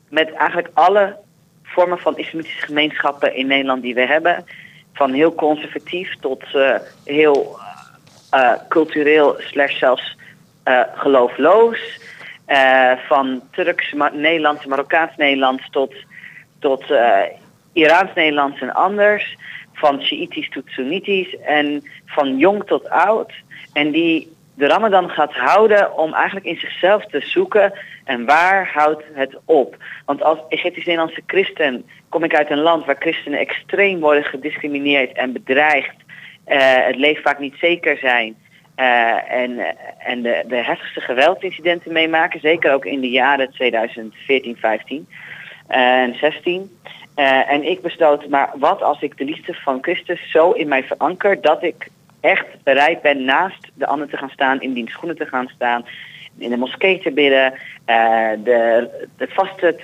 met 0.09 0.33
eigenlijk 0.33 0.69
alle 0.73 1.17
vormen 1.63 1.99
van 1.99 2.17
islamitische 2.17 2.65
gemeenschappen 2.65 3.35
in 3.35 3.47
Nederland 3.47 3.81
die 3.81 3.93
we 3.93 4.05
hebben. 4.05 4.45
Van 4.93 5.13
heel 5.13 5.35
conservatief 5.35 6.15
tot 6.19 6.43
eh, 6.53 6.75
heel 7.03 7.59
eh, 8.31 8.53
cultureel 8.69 9.35
slash 9.37 9.77
zelfs 9.77 10.17
eh, 10.63 10.81
geloofloos. 10.93 11.99
Eh, 12.47 12.91
van 13.07 13.41
Turks, 13.51 13.93
Nederlands, 14.13 14.65
Marokkaans 14.65 15.15
Nederlands 15.15 15.69
tot, 15.69 15.93
tot 16.59 16.91
eh, 16.91 17.21
Iraans 17.73 18.13
Nederlands 18.15 18.61
en 18.61 18.73
anders. 18.73 19.37
Van 19.77 20.01
Shiïtisch 20.01 20.49
tot 20.49 20.63
Soenitisch 20.67 21.37
en 21.37 21.83
van 22.05 22.37
jong 22.37 22.63
tot 22.65 22.89
oud. 22.89 23.31
En 23.73 23.91
die 23.91 24.35
de 24.53 24.67
Ramadan 24.67 25.09
gaat 25.09 25.33
houden 25.33 25.97
om 25.97 26.13
eigenlijk 26.13 26.45
in 26.45 26.59
zichzelf 26.59 27.05
te 27.05 27.19
zoeken 27.19 27.73
en 28.03 28.25
waar 28.25 28.71
houdt 28.73 29.03
het 29.13 29.37
op. 29.45 29.77
Want 30.05 30.23
als 30.23 30.39
Egyptisch-Nederlandse 30.49 31.21
christen 31.27 31.85
kom 32.09 32.23
ik 32.23 32.35
uit 32.35 32.49
een 32.51 32.61
land 32.61 32.85
waar 32.85 32.95
christenen 32.99 33.39
extreem 33.39 33.99
worden 33.99 34.23
gediscrimineerd 34.23 35.11
en 35.11 35.31
bedreigd. 35.33 35.95
eh, 36.45 36.85
het 36.85 36.95
leven 36.95 37.23
vaak 37.23 37.39
niet 37.39 37.55
zeker 37.59 37.97
zijn. 37.97 38.35
eh, 38.75 39.31
en 39.31 39.59
eh, 39.59 39.73
en 40.11 40.21
de, 40.21 40.43
de 40.47 40.55
heftigste 40.55 41.01
geweldincidenten 41.01 41.91
meemaken. 41.93 42.39
Zeker 42.39 42.73
ook 42.73 42.85
in 42.85 42.99
de 43.01 43.09
jaren 43.09 43.51
2014, 43.51 44.57
15 44.57 45.07
en 45.67 46.15
16. 46.15 46.77
Eh, 47.17 47.51
en 47.51 47.63
ik 47.63 47.81
besloot, 47.81 48.29
maar 48.29 48.49
wat 48.55 48.81
als 48.81 49.01
ik 49.01 49.17
de 49.17 49.25
liefde 49.25 49.53
van 49.53 49.77
Christus 49.81 50.31
zo 50.31 50.51
in 50.51 50.67
mij 50.67 50.83
veranker 50.83 51.41
dat 51.41 51.63
ik 51.63 51.89
echt 52.19 52.45
bereid 52.63 53.01
ben 53.01 53.25
naast 53.25 53.71
de 53.73 53.87
ander 53.87 54.09
te 54.09 54.17
gaan 54.17 54.29
staan, 54.29 54.61
in 54.61 54.73
diens 54.73 54.91
schoenen 54.91 55.17
te 55.17 55.25
gaan 55.25 55.47
staan, 55.47 55.85
in 56.37 56.49
de 56.49 56.57
moskee 56.57 56.99
te 56.99 57.11
bidden, 57.11 57.53
eh, 57.85 58.29
de, 58.43 58.89
het 59.17 59.33
vasten 59.33 59.75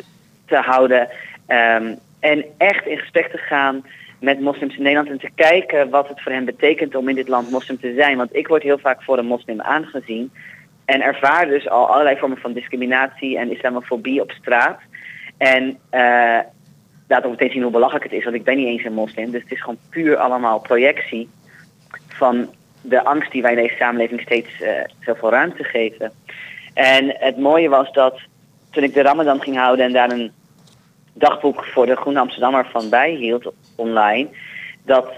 te, 0.46 0.56
houden 0.56 1.08
ehm, 1.48 1.96
en 2.19 2.46
echt 2.58 2.86
in 2.86 2.98
gesprek 2.98 3.28
te 3.32 3.38
gaan 3.38 3.86
met 4.19 4.39
moslims 4.39 4.76
in 4.76 4.84
Nederland 4.84 5.10
en 5.10 5.19
te 5.19 5.32
kijken 5.36 5.89
wat 5.89 6.08
het 6.08 6.22
voor 6.22 6.32
hen 6.32 6.46
betekent 6.46 6.96
om 6.96 7.10
in 7.10 7.15
dit 7.15 7.28
land 7.28 7.52
moslim 7.52 7.80
te 7.80 7.93
zijn. 7.98 8.17
Want 8.17 8.36
ik 8.36 8.48
word 8.48 8.63
heel 8.63 8.80
vaak 8.80 9.04
voor 9.04 9.17
een 9.17 9.26
moslim 9.26 9.62
aangezien 9.62 10.32
en 10.86 11.02
ervaar 11.02 11.48
dus 11.48 11.69
al 11.69 11.88
allerlei 11.88 12.17
vormen 12.17 12.38
van 12.38 12.54
discriminatie 12.54 13.38
en 13.38 13.52
islamofobie 13.52 14.22
op 14.22 14.32
straat. 14.32 14.80
En 15.38 15.78
eh 15.89 16.39
laat 17.07 17.25
ook 17.25 17.31
meteen 17.31 17.51
zien 17.51 17.61
hoe 17.61 17.71
belachelijk 17.71 18.03
het 18.03 18.13
is, 18.13 18.23
want 18.23 18.35
ik 18.35 18.43
ben 18.43 18.57
niet 18.57 18.67
eens 18.67 18.83
een 18.83 18.93
moslim. 18.93 19.31
Dus 19.31 19.41
het 19.41 19.51
is 19.51 19.61
gewoon 19.61 19.77
puur 19.89 20.17
allemaal 20.17 20.59
projectie 20.59 21.29
van 22.07 22.49
de 22.81 23.03
angst 23.03 23.31
die 23.31 23.41
wij 23.41 23.51
in 23.51 23.61
deze 23.63 23.75
samenleving 23.75 24.21
steeds 24.21 24.61
eh, 24.61 24.71
zoveel 24.99 25.29
ruimte 25.29 25.63
geven. 25.63 26.11
En 26.73 27.15
het 27.19 27.37
mooie 27.37 27.69
was 27.69 27.91
dat 27.91 28.19
toen 28.71 28.83
ik 28.83 28.93
de 28.93 29.01
Ramadan 29.01 29.41
ging 29.41 29.57
houden 29.57 29.85
en 29.85 29.93
daar 29.93 30.11
een 30.11 30.31
dagboek 31.13 31.65
voor 31.65 31.85
de 31.85 31.95
Groene 31.95 32.19
Amsterdammer 32.19 32.67
van 32.71 32.89
bijhield 32.89 33.53
online, 33.75 34.27
dat 34.85 35.11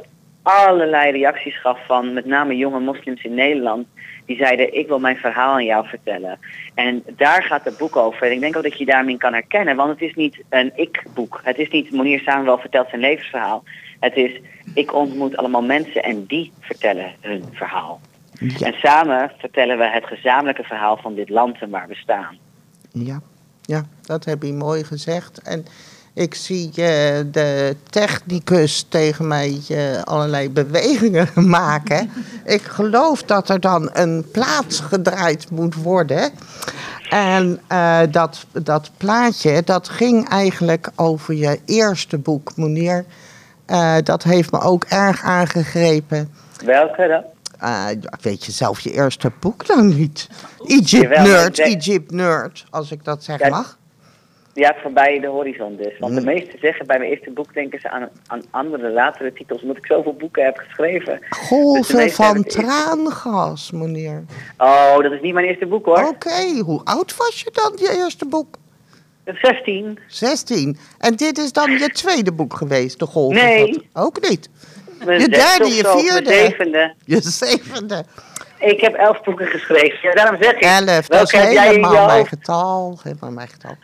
allerlei 0.46 1.12
reacties 1.12 1.60
gaf 1.62 1.86
van 1.86 2.14
met 2.14 2.26
name 2.26 2.56
jonge 2.56 2.80
moslims 2.80 3.24
in 3.24 3.34
Nederland. 3.34 3.88
Die 4.26 4.38
zeiden, 4.38 4.78
ik 4.78 4.88
wil 4.88 5.00
mijn 5.00 5.18
verhaal 5.18 5.54
aan 5.54 5.66
jou 5.66 5.88
vertellen. 5.88 6.40
En 6.76 7.04
daar 7.16 7.44
gaat 7.44 7.66
het 7.66 7.78
boek 7.78 7.96
over. 7.96 8.24
En 8.24 8.32
ik 8.32 8.40
denk 8.40 8.56
ook 8.58 8.64
dat 8.64 8.78
je 8.78 8.86
daarmee 8.86 9.18
kan 9.18 9.34
herkennen. 9.34 9.76
Want 9.76 9.90
het 9.90 10.02
is 10.02 10.14
niet 10.14 10.44
een 10.50 10.72
ik-boek. 10.76 11.42
Het 11.44 11.58
is 11.58 11.70
niet 11.70 11.92
Monier 11.92 12.20
Samuel 12.20 12.58
vertelt 12.58 12.90
zijn 12.90 13.02
levensverhaal. 13.02 13.64
Het 14.00 14.16
is, 14.16 14.42
ik 14.74 14.94
ontmoet 14.94 15.38
allemaal 15.38 15.64
mensen 15.64 16.04
en 16.04 16.26
die 16.26 16.52
vertellen 16.60 17.14
hun 17.22 17.44
verhaal. 17.52 18.00
Ja. 18.40 18.68
En 18.68 18.74
samen 18.74 19.32
vertellen 19.38 19.78
we 19.78 19.86
het 19.86 20.06
gezamenlijke 20.06 20.64
verhaal 20.64 20.98
van 20.98 21.16
dit 21.16 21.30
land 21.30 21.62
en 21.62 21.70
waar 21.70 21.88
we 21.88 21.96
staan. 21.96 22.38
Ja, 22.92 23.22
ja, 23.62 23.86
dat 24.02 24.26
heb 24.26 24.44
je 24.44 24.54
mooi 24.54 24.84
gezegd. 24.84 25.42
En 25.42 25.66
ik 26.16 26.36
zie 26.36 26.68
eh, 26.68 26.76
de 27.32 27.76
technicus 27.90 28.86
tegen 28.90 29.28
mij 29.28 29.62
eh, 29.70 30.02
allerlei 30.02 30.50
bewegingen 30.50 31.28
maken. 31.60 32.10
ik 32.46 32.62
geloof 32.62 33.24
dat 33.24 33.50
er 33.50 33.60
dan 33.60 33.90
een 33.94 34.26
plaats 34.32 34.80
gedraaid 34.80 35.50
moet 35.52 35.76
worden. 35.76 36.32
En 37.10 37.62
eh, 37.68 38.00
dat, 38.12 38.46
dat 38.52 38.92
plaatje, 38.98 39.62
dat 39.64 39.90
ging 39.90 40.30
eigenlijk 40.30 40.90
over 40.96 41.34
je 41.34 41.60
eerste 41.66 42.18
boek, 42.18 42.56
Monier. 42.56 43.06
Eh, 43.66 43.96
dat 44.04 44.24
heeft 44.24 44.52
me 44.52 44.60
ook 44.60 44.84
erg 44.84 45.24
aangegrepen. 45.24 46.34
Welke 46.66 47.08
dan? 47.08 47.24
Weet 48.22 48.46
je 48.46 48.52
zelf 48.52 48.80
je 48.80 48.92
eerste 48.92 49.32
boek 49.40 49.68
dan 49.68 49.88
niet? 49.88 50.30
Egypt 50.66 50.90
Jawel, 50.90 51.24
Nerd, 51.24 51.60
Egypt 51.60 52.12
Nerd, 52.12 52.66
als 52.70 52.92
ik 52.92 53.04
dat 53.04 53.24
zeg 53.24 53.50
mag. 53.50 53.78
Ja, 54.56 54.76
voorbij 54.82 55.20
de 55.20 55.28
horizon 55.28 55.76
dus. 55.76 55.98
Want 56.00 56.14
Mm. 56.14 56.20
de 56.20 56.26
meesten 56.26 56.60
zeggen 56.60 56.88
bij 56.88 56.98
mijn 56.98 57.10
eerste 57.12 57.32
boek 57.32 57.54
denken 57.54 57.80
ze 57.80 57.90
aan, 57.90 58.10
aan 58.28 58.42
andere 58.50 58.90
latere 58.92 59.34
titels, 59.34 59.62
omdat 59.62 59.78
ik 59.78 59.86
zoveel 59.86 60.14
boeken 60.14 60.44
heb 60.44 60.58
geschreven. 60.58 61.18
Dus 61.20 61.38
Golven 61.48 61.96
meeste 61.96 62.24
van 62.24 62.44
traangas, 62.44 63.72
meneer. 63.72 64.24
Oh, 64.58 64.98
dat 65.02 65.12
is 65.12 65.22
niet 65.22 65.34
mijn 65.34 65.46
eerste 65.46 65.66
boek 65.66 65.86
hoor. 65.86 66.04
Oké, 66.08 66.60
hoe 66.66 66.82
oud 66.84 67.18
was 67.18 67.42
je 67.42 67.50
dan, 67.54 67.72
je 67.76 67.96
eerste 68.04 68.26
boek? 68.26 68.58
16. 69.26 70.00
16. 70.08 70.78
En 71.00 71.16
dit 71.16 71.38
is 71.38 71.52
dan 71.52 71.72
je 71.72 71.90
tweede 71.90 72.32
boek 72.34 72.54
geweest, 72.54 73.00
De 73.00 73.06
Golven 73.06 73.44
Nee. 73.46 73.74
van... 73.94 74.04
Ook 74.04 74.30
niet. 74.30 74.50
Mijn 75.06 75.20
Je 75.20 75.30
derde, 75.30 75.66
je 75.68 75.84
vierde. 75.98 76.30
Mijn 76.30 76.46
zevende. 76.50 76.94
Je 77.06 77.22
zevende. 77.22 78.04
Ik 78.60 78.82
heb 78.82 78.94
elf 78.94 79.24
boeken 79.24 79.48
geschreven. 79.48 80.00
Ja, 80.02 80.14
daarom 80.14 80.44
zeg 80.44 80.54
ik. 80.54 80.62
Elf, 80.62 81.08
dat 81.08 81.34
is 81.34 81.40
helemaal 81.40 81.94
je 81.94 82.06
mijn 82.06 82.28
getal. 82.28 83.00
Helemaal 83.04 83.32
mijn 83.32 83.48
getal. 83.48 83.76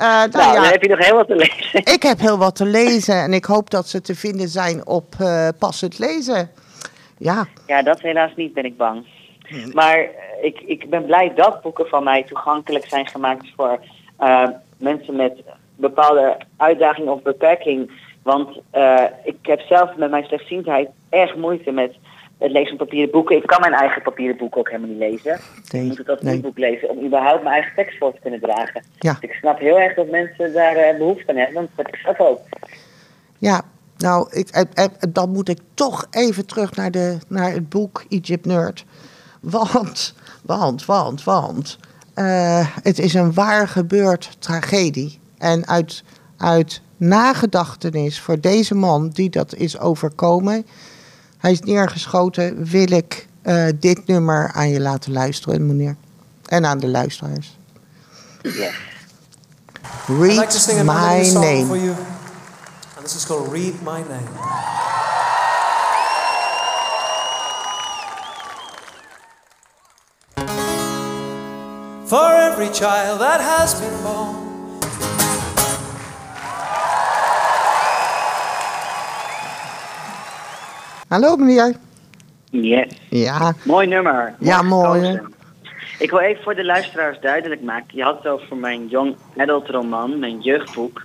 Eh, 0.00 0.06
nou, 0.06 0.28
Nou, 0.30 0.54
ja, 0.54 0.54
dan 0.54 0.64
heb 0.64 0.82
je 0.82 0.88
nog 0.88 0.98
heel 0.98 1.16
wat 1.16 1.26
te 1.26 1.36
lezen. 1.36 1.80
ik 1.94 2.02
heb 2.02 2.18
heel 2.18 2.38
wat 2.38 2.56
te 2.56 2.64
lezen 2.64 3.14
en 3.14 3.32
ik 3.32 3.44
hoop 3.44 3.70
dat 3.70 3.88
ze 3.88 4.00
te 4.00 4.14
vinden 4.14 4.48
zijn 4.48 4.86
op 4.86 5.14
eh 5.18 5.48
Pas 5.58 5.80
het 5.80 5.98
Lezen. 5.98 6.50
Ja, 7.18 7.46
Ja, 7.66 7.82
dat 7.82 8.00
helaas 8.00 8.30
niet, 8.36 8.52
ben 8.52 8.64
ik 8.64 8.76
bang. 8.76 9.06
Hmm. 9.42 9.70
Maar 9.72 9.98
eh, 9.98 10.08
ik, 10.42 10.60
ik 10.60 10.90
ben 10.90 11.04
blij 11.04 11.32
dat 11.34 11.62
boeken 11.62 11.86
van 11.86 12.04
mij 12.04 12.22
toegankelijk 12.22 12.86
zijn 12.88 13.06
gemaakt 13.06 13.46
voor 13.56 13.80
mensen 14.78 15.16
met 15.16 15.42
bepaalde 15.76 16.36
uitdaging 16.56 17.08
of 17.08 17.22
beperking. 17.22 17.90
Want 18.22 18.56
ik 19.24 19.36
heb 19.42 19.60
zelf 19.60 19.96
met 19.96 20.10
mijn 20.10 20.24
slechtziendheid 20.24 20.88
erg 21.08 21.36
moeite 21.36 21.70
met 21.70 21.94
het 22.40 22.50
lezen 22.50 22.68
van 22.68 22.86
papieren 22.86 23.10
boeken. 23.10 23.36
Ik 23.36 23.46
kan 23.46 23.60
mijn 23.60 23.72
eigen 23.72 24.02
papieren 24.02 24.36
boeken 24.36 24.60
ook 24.60 24.70
helemaal 24.70 24.90
niet 24.90 24.98
lezen. 24.98 25.34
Ik 25.34 25.72
nee, 25.72 25.82
moet 25.82 25.98
het 25.98 26.08
als 26.08 26.20
nee. 26.20 26.36
e-book 26.36 26.58
lezen 26.58 26.88
om 26.90 27.04
überhaupt 27.04 27.42
mijn 27.42 27.54
eigen 27.54 27.74
tekst 27.74 27.98
voor 27.98 28.14
te 28.14 28.20
kunnen 28.20 28.40
dragen. 28.40 28.84
Ja. 28.98 29.12
Dus 29.12 29.30
ik 29.30 29.36
snap 29.36 29.58
heel 29.58 29.80
erg 29.80 29.94
dat 29.94 30.10
mensen 30.10 30.52
daar 30.52 30.76
eh, 30.76 30.98
behoefte 30.98 31.30
aan 31.30 31.36
hebben, 31.36 31.54
want 31.54 31.68
dat 31.76 31.86
heb 31.86 31.94
ik 31.94 32.00
zelf 32.00 32.18
ook. 32.18 32.40
Ja, 33.38 33.62
nou, 33.96 34.28
ik, 34.30 34.48
eh, 34.48 34.62
eh, 34.74 34.90
dan 35.08 35.30
moet 35.30 35.48
ik 35.48 35.58
toch 35.74 36.06
even 36.10 36.46
terug 36.46 36.76
naar, 36.76 36.90
de, 36.90 37.18
naar 37.28 37.52
het 37.52 37.68
boek 37.68 38.04
Egypt 38.08 38.46
Nerd. 38.46 38.84
Want, 39.40 40.14
want, 40.42 40.84
want, 40.84 41.24
want. 41.24 41.78
het 42.82 42.98
is 42.98 43.14
een 43.14 43.34
waar 43.34 43.68
gebeurd 43.68 44.36
tragedie. 44.38 45.18
En 45.38 45.66
uit, 45.66 46.04
uit 46.36 46.82
nagedachtenis 46.96 48.20
voor 48.20 48.40
deze 48.40 48.74
man 48.74 49.08
die 49.08 49.30
dat 49.30 49.54
is 49.54 49.78
overkomen. 49.78 50.66
Hij 51.40 51.52
is 51.52 51.60
neergeschoten. 51.60 52.64
Wil 52.64 52.92
ik 52.92 53.26
eh, 53.42 53.66
dit 53.80 54.06
nummer 54.06 54.50
aan 54.52 54.68
je 54.68 54.80
laten 54.80 55.12
luisteren, 55.12 55.66
meneer. 55.66 55.96
En 56.46 56.66
aan 56.66 56.78
de 56.78 56.88
luisteraars. 56.88 57.58
Like 58.42 58.72
to 60.06 60.22
Read 60.22 60.52
sing 60.52 60.82
my 60.84 61.24
song 61.24 61.66
for 61.66 61.76
name. 61.76 61.84
you. 61.84 61.94
And 62.96 63.04
this 63.04 63.14
is 63.14 63.26
called 63.26 63.52
Read 63.52 63.74
My 63.82 64.02
Name. 64.08 64.28
For 72.06 72.32
every 72.34 72.68
child 72.70 73.20
that 73.20 73.40
has 73.40 73.78
been 73.80 74.02
born, 74.02 74.49
Hallo, 81.10 81.36
meneer. 81.36 81.74
Yes. 82.50 83.00
Ja, 83.08 83.54
Mooi 83.64 83.86
nummer. 83.86 84.34
Ja, 84.38 84.62
mooi. 84.62 85.20
Ik 85.98 86.10
wil 86.10 86.18
even 86.18 86.42
voor 86.42 86.54
de 86.54 86.64
luisteraars 86.64 87.20
duidelijk 87.20 87.62
maken. 87.62 87.96
Je 87.96 88.02
had 88.02 88.16
het 88.16 88.26
over 88.26 88.56
mijn 88.56 88.86
young 88.86 89.16
adult 89.36 89.68
roman, 89.68 90.18
mijn 90.18 90.40
jeugdboek. 90.40 91.02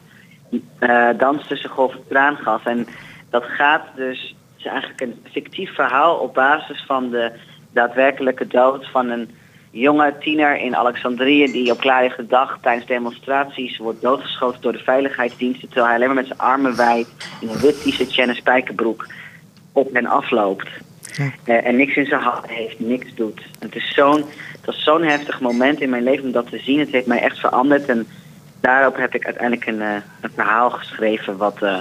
eh 0.80 1.10
Dans 1.18 1.48
tussen 1.48 1.70
golf 1.70 1.94
en 1.94 2.04
traangas. 2.10 2.64
En 2.64 2.88
dat 3.30 3.44
gaat 3.44 3.82
dus, 3.96 4.20
het 4.22 4.58
is 4.58 4.66
eigenlijk 4.66 5.02
een 5.02 5.26
fictief 5.32 5.76
verhaal 5.76 6.16
op 6.18 6.34
basis 6.34 6.84
van 6.88 7.10
de 7.10 7.32
daadwerkelijke 7.74 8.48
dood 8.48 8.90
van 8.92 9.10
een 9.10 9.30
jonge 9.72 10.14
tiener 10.20 10.58
in 10.58 10.76
Alexandrië 10.76 11.52
die 11.52 11.72
op 11.72 11.80
klaarlichte 11.80 12.28
dag 12.28 12.58
tijdens 12.62 12.86
demonstraties 12.88 13.78
wordt 13.78 14.02
doodgeschoten 14.02 14.62
door 14.62 14.72
de 14.72 14.84
veiligheidsdiensten 14.84 15.68
terwijl 15.68 15.86
hij 15.88 15.96
alleen 15.96 16.08
maar 16.08 16.24
met 16.24 16.28
zijn 16.28 16.40
armen 16.40 16.76
wijd 16.76 17.08
in 17.42 17.50
een 17.50 17.60
wit 17.60 17.82
t-shirtje 17.82 18.22
en 18.22 18.30
een 18.30 18.36
spijkerbroek 18.36 19.06
op 19.76 19.94
en 19.94 20.06
afloopt. 20.06 20.68
Ja. 21.14 21.32
Eh, 21.44 21.66
en 21.66 21.76
niks 21.76 21.96
in 21.96 22.06
zijn 22.06 22.22
hand 22.22 22.48
heeft, 22.48 22.80
niks 22.80 23.16
doet. 23.16 23.42
Het 23.60 23.76
is 23.76 23.94
zo'n, 23.94 24.26
het 24.52 24.66
was 24.66 24.84
zo'n 24.84 25.04
heftig 25.04 25.40
moment 25.40 25.82
in 25.82 25.90
mijn 25.90 26.04
leven 26.04 26.26
om 26.26 26.32
dat 26.32 26.50
te 26.50 26.58
zien. 26.58 26.80
Het 26.80 26.92
heeft 26.92 27.08
mij 27.08 27.22
echt 27.22 27.40
veranderd. 27.40 27.86
En 27.86 28.08
daarop 28.60 28.96
heb 28.98 29.16
ik 29.16 29.26
uiteindelijk 29.26 29.66
een, 29.68 29.82
eh, 29.82 29.96
een 30.22 30.32
verhaal 30.36 30.70
geschreven. 30.70 31.38
Wat, 31.38 31.62
eh, 31.62 31.78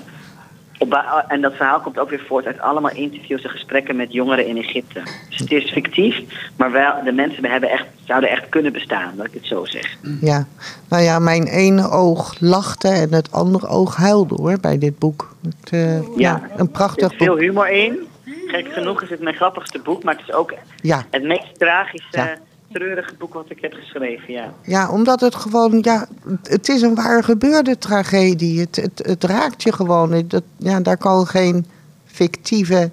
op 0.78 0.90
ba- 0.90 1.24
en 1.28 1.40
dat 1.40 1.54
verhaal 1.54 1.80
komt 1.80 1.98
ook 1.98 2.10
weer 2.10 2.24
voort 2.26 2.46
uit 2.46 2.60
allemaal 2.60 2.90
interviews 2.94 3.42
en 3.42 3.50
gesprekken 3.50 3.96
met 3.96 4.12
jongeren 4.12 4.46
in 4.46 4.56
Egypte. 4.56 5.00
Dus 5.28 5.38
het 5.38 5.52
is 5.52 5.70
fictief, 5.72 6.18
maar 6.56 6.70
wel, 6.72 6.92
de 7.04 7.12
mensen 7.12 7.44
hebben 7.44 7.70
echt, 7.70 7.84
zouden 8.04 8.30
echt 8.30 8.48
kunnen 8.48 8.72
bestaan, 8.72 9.12
dat 9.16 9.26
ik 9.26 9.34
het 9.34 9.46
zo 9.46 9.64
zeg. 9.64 9.96
Ja, 10.20 10.46
nou 10.88 11.02
ja, 11.02 11.18
mijn 11.18 11.44
ene 11.46 11.90
oog 11.90 12.34
lachte 12.40 12.88
en 12.88 13.12
het 13.14 13.32
andere 13.32 13.66
oog 13.68 13.96
huilde 13.96 14.34
hoor 14.34 14.60
bij 14.60 14.78
dit 14.78 14.98
boek. 14.98 15.34
Het, 15.42 15.70
eh, 15.72 16.00
ja. 16.00 16.08
Ja. 16.16 16.42
een 16.52 16.58
Er 16.58 16.68
prachtig 16.68 17.08
zit 17.10 17.16
veel 17.22 17.26
boek. 17.34 17.40
humor 17.40 17.68
in. 17.68 17.98
Gek 18.46 18.72
genoeg 18.72 19.02
is 19.02 19.10
het 19.10 19.20
mijn 19.20 19.34
grappigste 19.36 19.78
boek, 19.78 20.02
maar 20.04 20.14
het 20.16 20.28
is 20.28 20.34
ook 20.34 20.54
Ja, 20.80 21.04
het 21.10 21.22
meest 21.22 21.58
tragische, 21.58 22.06
Ja. 22.10 22.34
Treurige 22.74 23.14
boek 23.18 23.34
wat 23.34 23.50
ik 23.50 23.60
heb 23.60 23.72
geschreven, 23.72 24.32
ja. 24.32 24.54
ja, 24.62 24.90
omdat 24.90 25.20
het 25.20 25.34
gewoon, 25.34 25.78
ja, 25.80 26.08
het 26.42 26.68
is 26.68 26.82
een 26.82 26.94
waar 26.94 27.24
gebeurde 27.24 27.78
tragedie. 27.78 28.60
Het, 28.60 28.76
het, 28.76 29.02
het 29.06 29.24
raakt 29.24 29.62
je 29.62 29.72
gewoon. 29.72 30.24
Dat, 30.28 30.42
ja, 30.56 30.80
daar 30.80 30.96
kan 30.96 31.26
geen 31.26 31.66
fictieve 32.04 32.90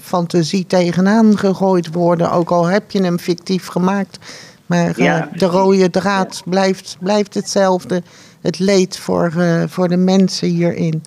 fantasie 0.00 0.66
tegenaan 0.66 1.38
gegooid 1.38 1.92
worden, 1.92 2.30
ook 2.30 2.50
al 2.50 2.66
heb 2.66 2.90
je 2.90 3.02
hem 3.02 3.18
fictief 3.18 3.66
gemaakt. 3.66 4.18
Maar 4.66 4.96
eh, 4.96 5.22
de 5.32 5.46
rode 5.46 5.90
draad 5.90 6.42
blijft, 6.44 6.96
blijft 7.00 7.34
hetzelfde. 7.34 8.02
Het 8.40 8.58
leed 8.58 8.98
voor, 8.98 9.32
eh, 9.36 9.62
voor 9.66 9.88
de 9.88 9.96
mensen 9.96 10.48
hierin. 10.48 11.02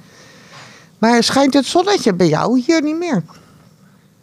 Maar 0.97 1.23
schijnt 1.23 1.53
het 1.53 1.65
zonnetje 1.65 2.13
bij 2.13 2.27
jou 2.27 2.61
hier 2.65 2.81
niet 2.81 2.97
meer? 2.97 3.23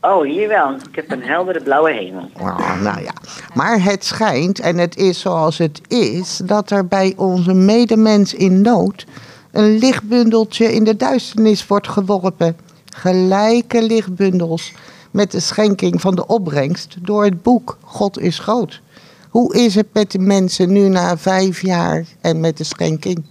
Oh, 0.00 0.24
hier 0.24 0.48
wel. 0.48 0.74
Ik 0.74 0.94
heb 0.94 1.10
een 1.10 1.22
heldere 1.22 1.62
blauwe 1.62 1.92
hemel. 1.92 2.30
Oh, 2.40 2.82
nou 2.82 3.02
ja, 3.02 3.12
maar 3.54 3.82
het 3.82 4.04
schijnt, 4.04 4.60
en 4.60 4.78
het 4.78 4.96
is 4.96 5.20
zoals 5.20 5.58
het 5.58 5.80
is, 5.88 6.40
dat 6.44 6.70
er 6.70 6.86
bij 6.86 7.12
onze 7.16 7.54
medemens 7.54 8.34
in 8.34 8.60
nood 8.60 9.06
een 9.50 9.78
lichtbundeltje 9.78 10.74
in 10.74 10.84
de 10.84 10.96
duisternis 10.96 11.66
wordt 11.66 11.88
geworpen. 11.88 12.56
Gelijke 12.94 13.82
lichtbundels 13.82 14.72
met 15.10 15.30
de 15.30 15.40
schenking 15.40 16.00
van 16.00 16.14
de 16.14 16.26
opbrengst 16.26 16.96
door 17.00 17.24
het 17.24 17.42
boek 17.42 17.78
God 17.84 18.18
is 18.18 18.38
groot. 18.38 18.80
Hoe 19.28 19.56
is 19.56 19.74
het 19.74 19.86
met 19.92 20.10
de 20.10 20.18
mensen 20.18 20.72
nu 20.72 20.88
na 20.88 21.16
vijf 21.16 21.62
jaar 21.62 22.04
en 22.20 22.40
met 22.40 22.56
de 22.56 22.64
schenking? 22.64 23.24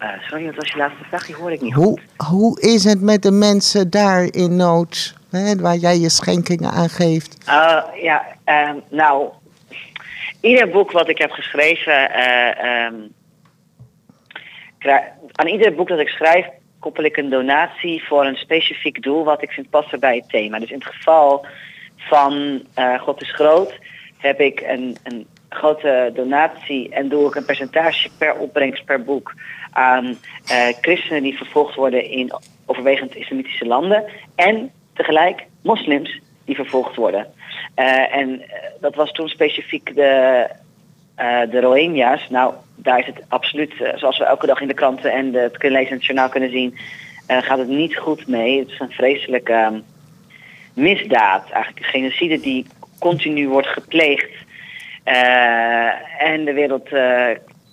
Eh, 0.00 0.08
sorry, 0.20 0.44
wat 0.46 0.54
was 0.54 0.70
je 0.70 0.76
laatste 0.76 1.04
vraag? 1.04 1.26
Die 1.26 1.34
hoor 1.34 1.52
ik 1.52 1.60
niet 1.60 1.74
Hoe, 1.74 1.84
goed. 1.84 2.26
hoe 2.26 2.60
is 2.60 2.84
het 2.84 3.00
met 3.00 3.22
de 3.22 3.30
mensen 3.30 3.90
daar 3.90 4.22
in 4.30 4.56
nood, 4.56 5.14
hè, 5.30 5.56
waar 5.56 5.76
jij 5.76 5.98
je 5.98 6.08
schenkingen 6.08 6.70
aan 6.70 6.88
geeft? 6.88 7.48
Uh, 7.48 7.82
ja, 8.02 8.26
ehm, 8.44 8.76
nou, 8.88 9.28
ieder 10.40 10.68
boek 10.68 10.92
wat 10.92 11.08
ik 11.08 11.18
heb 11.18 11.30
geschreven, 11.30 12.10
eh, 12.12 12.84
ehm, 12.84 12.94
aan 15.32 15.46
ieder 15.46 15.74
boek 15.74 15.88
dat 15.88 15.98
ik 15.98 16.08
schrijf 16.08 16.46
koppel 16.78 17.04
ik 17.04 17.16
een 17.16 17.30
donatie 17.30 18.04
voor 18.04 18.24
een 18.24 18.36
specifiek 18.36 19.02
doel 19.02 19.24
wat 19.24 19.42
ik 19.42 19.50
vind 19.50 19.70
passen 19.70 20.00
bij 20.00 20.16
het 20.16 20.28
thema. 20.28 20.58
Dus 20.58 20.70
in 20.70 20.78
het 20.78 20.94
geval 20.94 21.46
van 21.96 22.62
eh, 22.74 23.00
God 23.00 23.22
is 23.22 23.32
groot 23.34 23.78
heb 24.18 24.40
ik 24.40 24.60
een, 24.60 24.96
een 25.02 25.26
grote 25.50 26.10
donatie 26.14 26.88
en 26.88 27.08
doe 27.08 27.28
ik 27.28 27.34
een 27.34 27.44
percentage 27.44 28.08
per 28.18 28.34
opbrengst 28.34 28.84
per 28.84 29.02
boek 29.02 29.34
aan 29.70 30.18
eh, 30.46 30.66
christenen 30.80 31.22
die 31.22 31.36
vervolgd 31.36 31.74
worden 31.74 32.10
in 32.10 32.32
overwegend 32.66 33.16
islamitische 33.16 33.66
landen 33.66 34.04
en 34.34 34.70
tegelijk 34.92 35.46
moslims 35.62 36.20
die 36.44 36.54
vervolgd 36.54 36.96
worden. 36.96 37.26
Eh, 37.74 38.16
en 38.16 38.40
eh, 38.40 38.48
dat 38.80 38.94
was 38.94 39.12
toen 39.12 39.28
specifiek 39.28 39.94
de, 39.94 40.46
eh, 41.14 41.40
de 41.50 41.60
Rohingya's. 41.60 42.28
Nou, 42.28 42.54
daar 42.76 42.98
is 42.98 43.06
het 43.06 43.22
absoluut, 43.28 43.72
zoals 43.94 44.18
we 44.18 44.24
elke 44.24 44.46
dag 44.46 44.60
in 44.60 44.68
de 44.68 44.74
kranten 44.74 45.12
en 45.12 45.34
het 45.34 45.58
kunnen 45.58 45.78
lezen 45.78 45.92
in 45.92 45.96
het 45.96 46.06
journaal 46.06 46.28
kunnen 46.28 46.50
zien, 46.50 46.78
gaat 47.26 47.58
het 47.58 47.68
niet 47.68 47.96
goed 47.96 48.26
mee. 48.26 48.58
Het 48.58 48.68
is 48.68 48.78
een 48.78 48.90
vreselijke 48.90 49.52
ehm, 49.52 49.80
misdaad, 50.74 51.50
eigenlijk 51.50 51.78
een 51.78 51.90
genocide 51.90 52.40
die 52.40 52.66
continu 52.98 53.48
wordt 53.48 53.68
gepleegd. 53.68 54.30
Eh, 55.04 56.22
en 56.22 56.44
de 56.44 56.52
wereld 56.52 56.88
eh, 56.88 57.28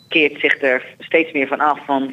keert 0.08 0.40
zich 0.40 0.62
er 0.62 0.86
steeds 1.00 1.32
meer 1.32 1.48
van 1.48 1.60
af, 1.60 1.86
want 1.86 2.12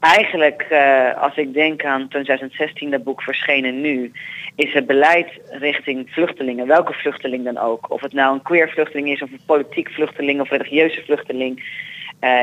eigenlijk, 0.00 0.66
uh, 0.72 1.22
als 1.22 1.36
ik 1.36 1.52
denk 1.54 1.84
aan 1.84 2.08
2016, 2.08 2.90
dat 2.90 3.04
boek 3.04 3.22
verschenen 3.22 3.80
nu, 3.80 4.12
is 4.56 4.72
het 4.72 4.86
beleid 4.86 5.40
richting 5.50 6.10
vluchtelingen, 6.10 6.66
welke 6.66 6.92
vluchteling 6.92 7.44
dan 7.44 7.58
ook, 7.58 7.90
of 7.90 8.00
het 8.00 8.12
nou 8.12 8.34
een 8.34 8.42
queer 8.42 8.70
vluchteling 8.70 9.10
is, 9.10 9.22
of 9.22 9.30
een 9.30 9.40
politiek 9.46 9.90
vluchteling 9.90 10.40
of 10.40 10.50
religieuze 10.50 11.02
vluchteling, 11.04 11.62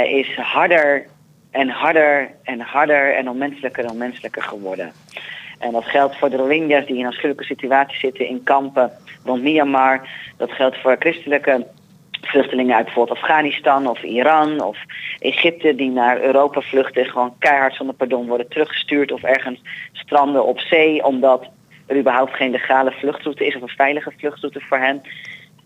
is 0.07 0.35
harder 0.35 1.05
en 1.51 1.69
harder 1.69 2.31
en 2.43 2.59
harder 2.59 3.15
en 3.15 3.29
onmenselijker 3.29 3.83
en 3.83 3.91
onmenselijker 3.91 4.43
geworden. 4.43 4.91
En 5.59 5.71
dat 5.71 5.85
geldt 5.85 6.17
voor 6.17 6.29
de 6.29 6.37
Rohingya's 6.37 6.85
die 6.85 6.95
in 6.95 7.01
een 7.01 7.07
afschuwelijke 7.07 7.43
situatie 7.43 7.97
zitten 7.97 8.27
in 8.27 8.43
kampen 8.43 8.91
rond 9.23 9.41
Myanmar. 9.41 10.09
Dat 10.37 10.51
geldt 10.51 10.77
voor 10.77 10.95
christelijke 10.99 11.65
vluchtelingen 12.21 12.75
uit 12.75 12.85
bijvoorbeeld 12.85 13.17
Afghanistan 13.17 13.87
of 13.87 14.03
Iran 14.03 14.61
of 14.61 14.77
Egypte 15.19 15.75
die 15.75 15.89
naar 15.89 16.21
Europa 16.21 16.61
vluchten 16.61 17.05
gewoon 17.05 17.35
keihard 17.39 17.75
zonder 17.75 17.95
pardon 17.95 18.27
worden 18.27 18.49
teruggestuurd 18.49 19.11
of 19.11 19.23
ergens 19.23 19.61
stranden 19.93 20.45
op 20.45 20.59
zee 20.59 21.03
omdat 21.03 21.49
er 21.85 21.97
überhaupt 21.97 22.35
geen 22.35 22.51
legale 22.51 22.91
vluchtroute 22.91 23.45
is 23.45 23.55
of 23.55 23.61
een 23.61 23.67
veilige 23.67 24.11
vluchtroute 24.17 24.59
voor 24.59 24.77
hen. 24.77 25.01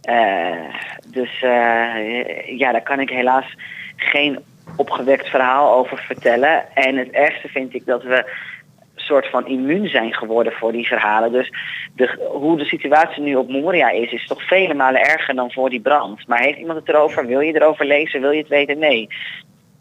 Uh, 0.10 0.76
dus 1.08 1.42
uh, 1.42 2.58
ja, 2.58 2.72
daar 2.72 2.84
kan 2.84 3.00
ik 3.00 3.10
helaas 3.10 3.56
geen 3.96 4.40
opgewekt 4.76 5.30
verhaal 5.30 5.74
over 5.74 5.98
vertellen. 5.98 6.76
En 6.76 6.98
het 6.98 7.10
ergste 7.10 7.48
vind 7.48 7.74
ik 7.74 7.86
dat 7.86 8.04
we 8.04 8.32
soort 9.12 9.30
van 9.30 9.48
immuun 9.48 9.88
zijn 9.88 10.14
geworden 10.14 10.54
voor 10.54 10.72
die 10.72 10.88
verhalen. 10.88 11.32
Dus 11.32 11.50
de, 11.96 12.30
hoe 12.32 12.58
de 12.58 12.66
situatie 12.66 13.24
nu 13.24 13.36
op 13.36 13.50
Moria 13.50 13.90
is, 13.90 14.12
is 14.12 14.28
toch 14.28 14.48
vele 14.48 14.74
malen 14.74 15.02
erger 15.02 15.36
dan 15.36 15.52
voor 15.52 15.70
die 15.70 15.82
brand. 15.82 16.28
Maar 16.28 16.40
heeft 16.40 16.60
iemand 16.60 16.80
het 16.80 16.90
erover? 16.90 17.28
Wil 17.28 17.40
je 17.40 17.56
erover 17.56 17.86
lezen? 17.86 18.22
Wil 18.22 18.32
je 18.32 18.40
het 18.40 18.48
weten? 18.48 18.80
Nee. 18.80 19.08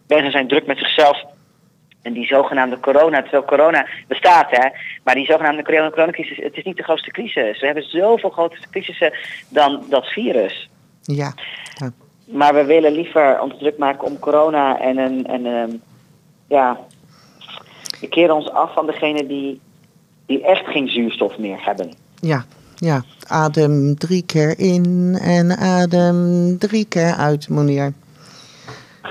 Mensen 0.06 0.30
zijn 0.30 0.48
druk 0.48 0.66
met 0.66 0.78
zichzelf. 0.78 1.24
En 2.02 2.12
die 2.12 2.26
zogenaamde 2.26 2.80
corona, 2.80 3.22
terwijl 3.22 3.44
corona 3.44 3.86
bestaat, 4.08 4.50
hè, 4.50 4.68
maar 5.04 5.14
die 5.14 5.26
zogenaamde 5.26 5.62
coronacrisis, 5.62 6.36
het 6.36 6.56
is 6.56 6.64
niet 6.64 6.76
de 6.76 6.82
grootste 6.82 7.10
crisis. 7.10 7.60
We 7.60 7.66
hebben 7.66 7.90
zoveel 7.90 8.30
grotere 8.30 8.62
crisissen 8.70 9.12
dan 9.48 9.84
dat 9.88 10.06
virus. 10.06 10.70
Ja. 11.02 11.32
ja. 11.74 11.90
Maar 12.24 12.54
we 12.54 12.64
willen 12.64 12.92
liever 12.92 13.40
ons 13.40 13.58
druk 13.58 13.78
maken 13.78 14.06
om 14.06 14.18
corona 14.18 14.80
en 14.80 14.98
een, 14.98 15.26
en, 15.26 15.46
um, 15.46 15.82
ja, 16.48 16.78
we 18.00 18.08
keren 18.08 18.34
ons 18.34 18.50
af 18.50 18.74
van 18.74 18.86
degene 18.86 19.26
die, 19.26 19.60
die 20.26 20.42
echt 20.42 20.66
geen 20.66 20.88
zuurstof 20.88 21.38
meer 21.38 21.64
hebben. 21.64 21.92
Ja, 22.14 22.44
ja. 22.76 23.04
Adem 23.26 23.98
drie 23.98 24.22
keer 24.22 24.58
in 24.58 25.18
en 25.22 25.56
adem 25.56 26.58
drie 26.58 26.84
keer 26.84 27.14
uit, 27.14 27.48
meneer. 27.48 27.92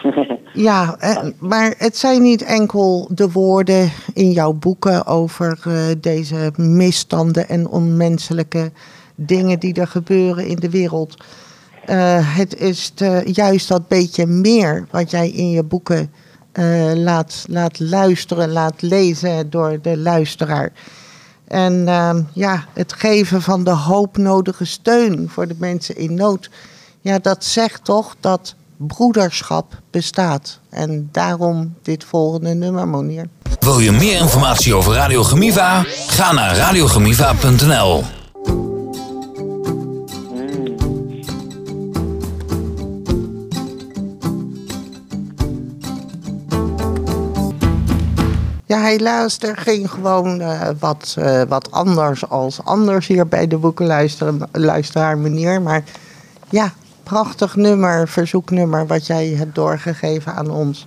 ja, 0.53 0.95
eh, 0.99 1.17
maar 1.39 1.73
het 1.77 1.97
zijn 1.97 2.21
niet 2.21 2.43
enkel 2.43 3.09
de 3.11 3.31
woorden 3.31 3.91
in 4.13 4.31
jouw 4.31 4.53
boeken 4.53 5.05
over 5.05 5.59
uh, 5.67 5.73
deze 5.97 6.51
misstanden 6.55 7.49
en 7.49 7.67
onmenselijke 7.67 8.71
dingen 9.15 9.59
die 9.59 9.73
er 9.73 9.87
gebeuren 9.87 10.47
in 10.47 10.55
de 10.55 10.69
wereld. 10.69 11.17
Uh, 11.89 12.37
het 12.37 12.59
is 12.59 12.93
juist 13.25 13.67
dat 13.67 13.87
beetje 13.87 14.25
meer 14.25 14.87
wat 14.91 15.11
jij 15.11 15.29
in 15.29 15.49
je 15.49 15.63
boeken 15.63 16.11
uh, 16.59 16.91
laat, 16.95 17.45
laat 17.47 17.79
luisteren, 17.79 18.51
laat 18.51 18.81
lezen 18.81 19.49
door 19.49 19.79
de 19.81 19.97
luisteraar. 19.97 20.71
En 21.47 21.73
uh, 21.73 22.15
ja, 22.33 22.65
het 22.73 22.93
geven 22.93 23.41
van 23.41 23.63
de 23.63 23.71
hoopnodige 23.71 24.65
steun 24.65 25.29
voor 25.29 25.47
de 25.47 25.55
mensen 25.57 25.95
in 25.95 26.13
nood. 26.13 26.49
Ja, 27.01 27.19
dat 27.19 27.43
zegt 27.43 27.83
toch 27.83 28.15
dat 28.19 28.55
broederschap 28.77 29.81
bestaat. 29.91 30.59
En 30.69 31.09
daarom 31.11 31.75
dit 31.81 32.03
volgende 32.03 32.53
nummer, 32.53 32.87
Monier. 32.87 33.27
Wil 33.59 33.79
je 33.79 33.91
meer 33.91 34.19
informatie 34.19 34.75
over 34.75 34.93
Radio 34.93 35.23
Gemiva? 35.23 35.83
Ga 36.07 36.31
naar 36.31 36.55
radiogemiva.nl 36.55 38.18
Ja, 48.69 48.81
helaas, 48.81 49.39
er 49.39 49.57
ging 49.57 49.91
gewoon 49.91 50.41
uh, 50.41 50.69
wat, 50.79 51.15
uh, 51.19 51.41
wat 51.41 51.71
anders 51.71 52.29
als 52.29 52.63
anders 52.63 53.07
hier 53.07 53.27
bij 53.27 53.47
de 53.47 53.57
boekenluisteraar 53.57 55.17
meneer. 55.17 55.61
Maar 55.61 55.83
ja, 56.49 56.71
prachtig 57.03 57.55
nummer, 57.55 58.07
verzoeknummer 58.07 58.87
wat 58.87 59.07
jij 59.07 59.27
hebt 59.27 59.55
doorgegeven 59.55 60.33
aan 60.33 60.51
ons. 60.51 60.85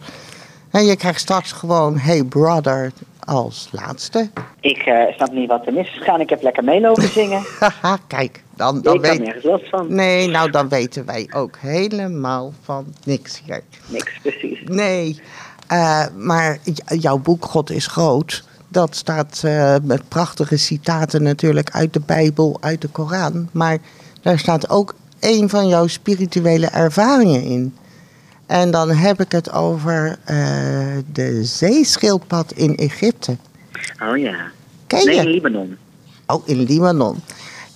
En 0.70 0.84
je 0.84 0.96
krijgt 0.96 1.20
straks 1.20 1.52
gewoon 1.52 1.98
Hey 1.98 2.24
Brother 2.24 2.92
als 3.24 3.68
laatste. 3.72 4.30
Ik 4.60 4.86
uh, 4.86 5.14
snap 5.14 5.32
niet 5.32 5.48
wat 5.48 5.66
er 5.66 5.72
mis 5.72 5.86
is 5.86 5.98
gegaan. 5.98 6.20
Ik 6.20 6.30
heb 6.30 6.42
lekker 6.42 6.64
meelopen 6.64 7.08
zingen. 7.08 7.42
Haha, 7.60 7.98
kijk. 8.06 8.42
Dan, 8.56 8.82
dan 8.82 8.94
ik 8.94 9.00
weet... 9.00 9.18
nergens 9.18 9.44
last 9.44 9.68
van. 9.68 9.94
Nee, 9.94 10.28
nou 10.28 10.50
dan 10.50 10.68
weten 10.68 11.06
wij 11.06 11.30
ook 11.34 11.56
helemaal 11.58 12.52
van 12.62 12.94
niks 13.04 13.42
hier. 13.44 13.62
Niks, 13.86 14.18
precies. 14.22 14.60
Nee. 14.64 15.20
Uh, 15.72 16.04
maar 16.16 16.58
jouw 16.86 17.18
boek 17.18 17.44
God 17.44 17.70
is 17.70 17.86
groot, 17.86 18.44
dat 18.68 18.96
staat 18.96 19.42
uh, 19.44 19.76
met 19.82 20.08
prachtige 20.08 20.56
citaten 20.56 21.22
natuurlijk 21.22 21.70
uit 21.70 21.92
de 21.92 22.00
Bijbel, 22.00 22.58
uit 22.60 22.80
de 22.80 22.88
Koran. 22.88 23.48
Maar 23.52 23.78
daar 24.22 24.38
staat 24.38 24.70
ook 24.70 24.94
een 25.20 25.48
van 25.48 25.68
jouw 25.68 25.86
spirituele 25.86 26.66
ervaringen 26.66 27.42
in. 27.42 27.76
En 28.46 28.70
dan 28.70 28.90
heb 28.90 29.20
ik 29.20 29.32
het 29.32 29.52
over 29.52 30.08
uh, 30.08 30.16
de 31.12 31.44
zeeschildpad 31.44 32.52
in 32.52 32.76
Egypte. 32.76 33.36
Oh 34.02 34.16
ja. 34.16 34.36
Ken 34.86 35.04
nee, 35.04 35.14
je? 35.14 35.20
in 35.20 35.28
Libanon. 35.28 35.76
Oh, 36.26 36.48
in 36.48 36.62
Libanon. 36.62 37.20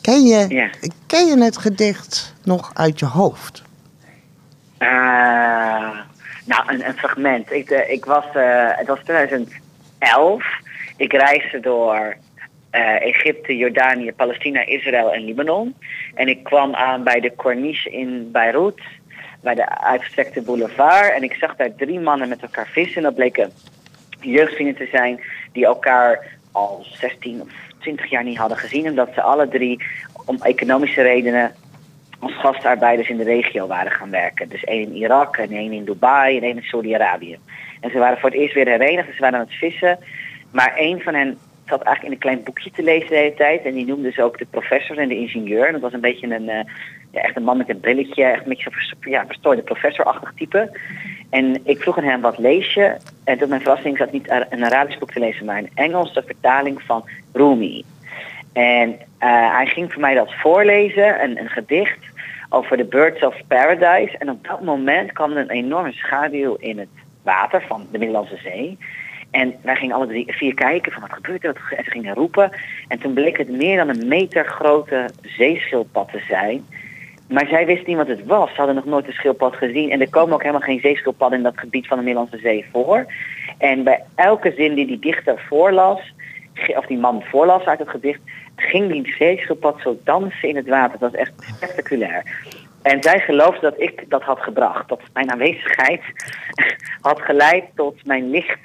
Ken 0.01 0.23
je, 0.23 0.47
ja. 0.49 0.71
ken 1.07 1.27
je 1.27 1.43
het 1.43 1.57
gedicht 1.57 2.35
nog 2.45 2.71
uit 2.75 2.99
je 2.99 3.07
hoofd? 3.07 3.63
Uh, 4.79 5.99
nou, 6.47 6.63
een, 6.67 6.87
een 6.87 6.99
fragment. 6.99 7.51
Ik, 7.53 7.71
uh, 7.71 7.91
ik 7.91 8.05
was, 8.05 8.25
uh, 8.37 8.71
het 8.77 8.87
was 8.87 8.99
2011. 9.03 10.45
Ik 10.97 11.13
reisde 11.13 11.61
door 11.61 12.17
uh, 12.73 13.03
Egypte, 13.03 13.57
Jordanië, 13.57 14.13
Palestina, 14.13 14.67
Israël 14.67 15.13
en 15.13 15.25
Libanon. 15.25 15.75
En 16.15 16.29
ik 16.29 16.45
kwam 16.45 16.75
aan 16.75 17.05
bij 17.05 17.21
de 17.21 17.35
Corniche 17.35 17.91
in 17.91 18.31
Beirut, 18.33 18.83
bij 19.41 19.55
de 19.55 19.81
uitgestrekte 19.81 20.43
boulevard. 20.43 21.13
En 21.13 21.23
ik 21.23 21.35
zag 21.35 21.57
daar 21.57 21.75
drie 21.75 22.01
mannen 22.01 22.29
met 22.29 22.43
elkaar 22.43 22.67
vissen. 22.67 22.97
En 22.97 23.03
dat 23.03 23.15
bleken 23.15 23.53
jeugdvrienden 24.21 24.77
te 24.77 24.89
zijn 24.93 25.21
die 25.53 25.65
elkaar 25.65 26.39
al 26.53 26.85
16 26.85 27.41
of 27.41 27.49
20 27.79 28.11
jaar 28.11 28.25
niet 28.25 28.39
hadden 28.39 28.59
gezien. 28.59 28.89
Omdat 28.89 29.09
ze 29.15 29.23
alle 29.23 29.49
drie 29.49 29.83
om 30.27 30.37
economische 30.43 31.03
redenen 31.03 31.55
als 32.19 32.33
gastarbeiders 32.33 33.09
in 33.09 33.17
de 33.17 33.25
regio 33.25 33.67
waren 33.67 33.93
gaan 33.93 34.11
werken. 34.11 34.49
Dus 34.49 34.65
één 34.65 34.83
in 34.83 34.95
Irak 34.95 35.37
en 35.37 35.51
één 35.51 35.73
in 35.73 35.85
Dubai 35.85 36.37
en 36.37 36.43
één 36.43 36.57
in 36.57 36.63
Saudi-Arabië. 36.63 37.39
En 37.81 37.91
ze 37.91 37.99
waren 37.99 38.19
voor 38.19 38.31
het 38.31 38.39
eerst 38.39 38.55
weer 38.55 38.69
herenigd, 38.69 39.15
ze 39.15 39.21
waren 39.21 39.39
aan 39.39 39.47
het 39.47 39.55
vissen. 39.55 39.99
Maar 40.51 40.75
één 40.77 41.01
van 41.01 41.15
hen 41.15 41.39
zat 41.67 41.83
eigenlijk 41.83 42.05
in 42.05 42.13
een 42.13 42.19
klein 42.19 42.45
boekje 42.45 42.71
te 42.71 42.83
lezen 42.83 43.09
de 43.09 43.17
hele 43.17 43.35
tijd. 43.35 43.65
En 43.65 43.75
die 43.75 43.87
noemde 43.87 44.11
ze 44.11 44.23
ook 44.23 44.39
de 44.39 44.47
professor 44.51 44.99
en 44.99 45.09
de 45.09 45.19
ingenieur. 45.19 45.67
En 45.67 45.73
dat 45.73 45.81
was 45.81 45.93
een 45.93 46.01
beetje 46.01 46.35
een, 46.35 46.49
uh, 46.49 46.61
ja, 47.11 47.21
echt 47.21 47.37
een 47.37 47.43
man 47.43 47.57
met 47.57 47.69
een 47.69 47.81
brilletje. 47.81 48.25
Echt 48.25 48.43
een 48.43 48.49
beetje 48.49 48.71
ja, 49.01 49.27
verstoorde 49.27 49.63
professorachtig 49.63 50.33
type. 50.37 50.79
En 51.31 51.61
ik 51.65 51.81
vroeg 51.81 51.99
aan 51.99 52.05
hem, 52.05 52.21
wat 52.21 52.39
lees 52.39 52.75
je? 52.75 52.97
En 53.25 53.39
tot 53.39 53.49
mijn 53.49 53.61
verrassing 53.61 53.99
zat 53.99 54.13
niet 54.13 54.31
een 54.51 54.65
Arabisch 54.65 54.99
boek 54.99 55.13
te 55.13 55.21
lezen, 55.21 55.45
maar 55.45 55.59
een 55.59 55.71
Engelse 55.75 56.23
vertaling 56.27 56.83
van 56.83 57.05
Rumi. 57.33 57.85
En 58.57 58.89
uh, 58.91 58.97
hij 59.55 59.67
ging 59.67 59.93
voor 59.93 60.01
mij 60.01 60.15
dat 60.15 60.35
voorlezen, 60.35 61.23
een, 61.23 61.39
een 61.39 61.49
gedicht 61.49 61.99
over 62.49 62.77
de 62.77 62.85
Birds 62.85 63.23
of 63.23 63.37
Paradise. 63.49 64.19
En 64.19 64.31
op 64.31 64.47
dat 64.47 64.63
moment 64.63 65.13
kwam 65.13 65.31
er 65.31 65.39
een 65.39 65.51
enorme 65.51 65.93
schaduw 65.93 66.55
in 66.55 66.79
het 66.79 66.89
water 67.23 67.63
van 67.69 67.87
de 67.91 67.99
Middellandse 67.99 68.37
Zee. 68.37 68.79
En 69.31 69.55
wij 69.63 69.77
gingen 69.77 69.95
alle 69.95 70.07
drie, 70.07 70.35
vier 70.37 70.55
kijken 70.55 70.93
van 70.93 71.01
wat 71.01 71.13
gebeurt 71.13 71.45
er. 71.45 71.75
En 71.77 71.85
ze 71.85 71.91
gingen 71.91 72.15
roepen. 72.15 72.51
En 72.89 72.99
toen 72.99 73.13
bleek 73.13 73.37
het 73.37 73.51
meer 73.51 73.77
dan 73.77 73.89
een 73.89 74.09
meter 74.09 74.47
grote 74.47 75.09
zeeschildpad 75.23 76.09
te 76.13 76.23
zijn. 76.29 76.65
Maar 77.29 77.47
zij 77.47 77.67
wisten 77.67 77.89
niet 77.89 77.97
wat 77.97 78.09
het 78.09 78.25
was. 78.25 78.51
Ze 78.51 78.57
hadden 78.57 78.75
nog 78.75 78.85
nooit 78.85 79.07
een 79.07 79.13
schildpad 79.13 79.57
gezien. 79.57 79.91
En 79.91 80.01
er 80.01 80.11
komen 80.11 80.35
ook 80.35 80.43
helemaal 80.43 80.61
geen 80.61 80.81
zeeschildpadden 80.81 81.39
in 81.39 81.45
dat 81.45 81.59
gebied 81.59 81.87
van 81.87 81.99
de 81.99 82.05
Middellandse 82.05 82.39
Zee 82.39 82.65
voor. 82.73 83.07
En 83.59 83.83
bij 83.83 84.03
elke 84.15 84.53
zin 84.57 84.75
die 84.75 84.87
die 84.87 84.99
dichter 84.99 85.45
voorlas, 85.49 86.15
of 86.77 86.87
die 86.87 86.99
man 86.99 87.23
voorlas 87.23 87.65
uit 87.65 87.79
het 87.79 87.89
gedicht, 87.89 88.21
ging 88.57 88.93
die 88.93 89.15
zeeschildpad 89.19 89.81
zo 89.81 89.99
dansen 90.05 90.49
in 90.49 90.57
het 90.57 90.69
water. 90.69 90.99
Dat 90.99 91.11
was 91.11 91.21
echt 91.21 91.33
spectaculair. 91.37 92.23
En 92.83 93.03
zij 93.03 93.21
geloofde 93.21 93.61
dat 93.61 93.81
ik 93.81 94.05
dat 94.09 94.23
had 94.23 94.41
gebracht. 94.41 94.89
Dat 94.89 95.01
mijn 95.13 95.31
aanwezigheid 95.31 96.03
had 97.01 97.21
geleid 97.21 97.65
tot 97.75 98.07
mijn 98.07 98.31
licht. 98.31 98.59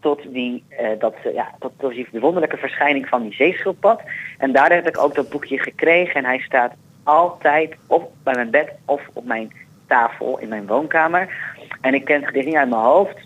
Tot 0.00 0.32
die, 0.32 0.64
uh, 0.80 0.88
dat, 0.98 1.14
uh, 1.26 1.34
ja, 1.34 1.54
tot, 1.58 1.72
tot 1.78 1.92
die 1.92 2.06
wonderlijke 2.12 2.56
verschijning 2.56 3.08
van 3.08 3.22
die 3.22 3.34
zeeschildpad. 3.34 4.00
En 4.38 4.52
daar 4.52 4.72
heb 4.72 4.88
ik 4.88 4.98
ook 4.98 5.14
dat 5.14 5.28
boekje 5.28 5.58
gekregen. 5.58 6.14
En 6.14 6.24
hij 6.24 6.38
staat 6.38 6.72
altijd 7.02 7.76
op 7.86 8.12
bij 8.22 8.34
mijn 8.34 8.50
bed 8.50 8.72
of 8.84 9.02
op 9.12 9.24
mijn 9.24 9.52
tafel 9.86 10.38
in 10.38 10.48
mijn 10.48 10.66
woonkamer. 10.66 11.28
En 11.80 11.94
ik 11.94 12.04
ken 12.04 12.16
het 12.16 12.26
gedicht 12.26 12.46
niet 12.46 12.56
uit 12.56 12.68
mijn 12.68 12.82
hoofd. 12.82 13.16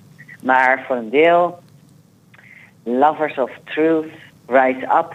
Maar 0.43 0.85
voor 0.87 0.97
een 0.97 1.11
deel 1.11 1.62
Lovers 2.85 3.39
of 3.39 3.51
truth, 3.75 4.13
rise 4.49 4.83
up. 4.91 5.13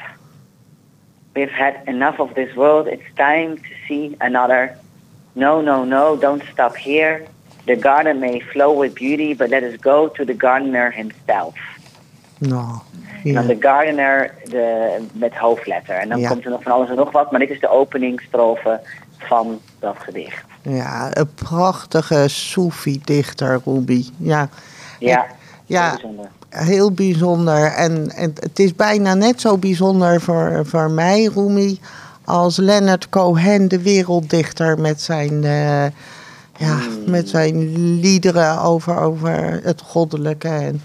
We've 1.35 1.51
had 1.51 1.73
enough 1.85 2.19
of 2.19 2.33
this 2.33 2.53
world. 2.55 2.87
It's 2.87 3.09
time 3.15 3.55
to 3.57 3.69
see 3.87 4.15
another. 4.17 4.77
No, 5.33 5.61
no, 5.61 5.83
no, 5.83 6.15
don't 6.17 6.43
stop 6.51 6.75
here. 6.75 7.23
The 7.65 7.75
garden 7.75 8.19
may 8.19 8.39
flow 8.39 8.79
with 8.81 8.93
beauty, 8.93 9.35
but 9.35 9.49
let 9.49 9.63
us 9.63 9.75
go 9.81 10.07
to 10.09 10.25
the 10.25 10.33
gardener 10.37 10.91
himself. 10.91 11.55
Nou, 12.39 12.79
En 13.23 13.33
dan 13.33 13.47
ja. 13.47 13.53
de 13.53 13.57
gardener 13.59 14.33
de, 14.43 14.97
met 15.13 15.35
hoofdletter. 15.35 15.95
En 15.95 16.09
dan 16.09 16.19
Ja. 16.19 16.29
komt 16.29 16.43
er 16.45 16.49
nog 16.51 16.63
van 16.63 16.71
alles 16.71 16.89
en 16.89 16.95
nog 16.95 17.11
wat. 17.11 17.31
Maar 17.31 17.39
dit 17.39 17.49
is 17.49 17.59
de 17.59 17.69
openingsstrofe 17.69 18.79
van 19.17 19.59
dat 19.79 19.95
gedicht. 19.99 20.43
ja, 20.61 21.09
een 21.17 21.33
prachtige 21.33 22.27
Soefi-dichter, 22.27 23.59
Ruby. 23.65 24.05
Ja, 24.17 24.49
Ja, 24.99 25.25
ja. 25.65 25.97
Heel 26.49 26.91
bijzonder. 26.91 27.65
En, 27.65 28.11
en 28.11 28.33
het 28.39 28.59
is 28.59 28.75
bijna 28.75 29.13
net 29.13 29.41
zo 29.41 29.57
bijzonder 29.57 30.21
voor, 30.21 30.61
voor 30.65 30.91
mij, 30.91 31.29
Rumi, 31.35 31.79
als 32.25 32.57
Leonard 32.57 33.09
Cohen, 33.09 33.67
de 33.67 33.81
werelddichter, 33.81 34.79
met 34.79 35.01
zijn, 35.01 35.43
eh, 35.43 35.85
ja, 36.57 36.79
met 37.05 37.29
zijn 37.29 37.77
liederen 37.99 38.61
over, 38.61 38.97
over 38.99 39.59
het 39.63 39.81
goddelijke. 39.81 40.47
En, 40.47 40.81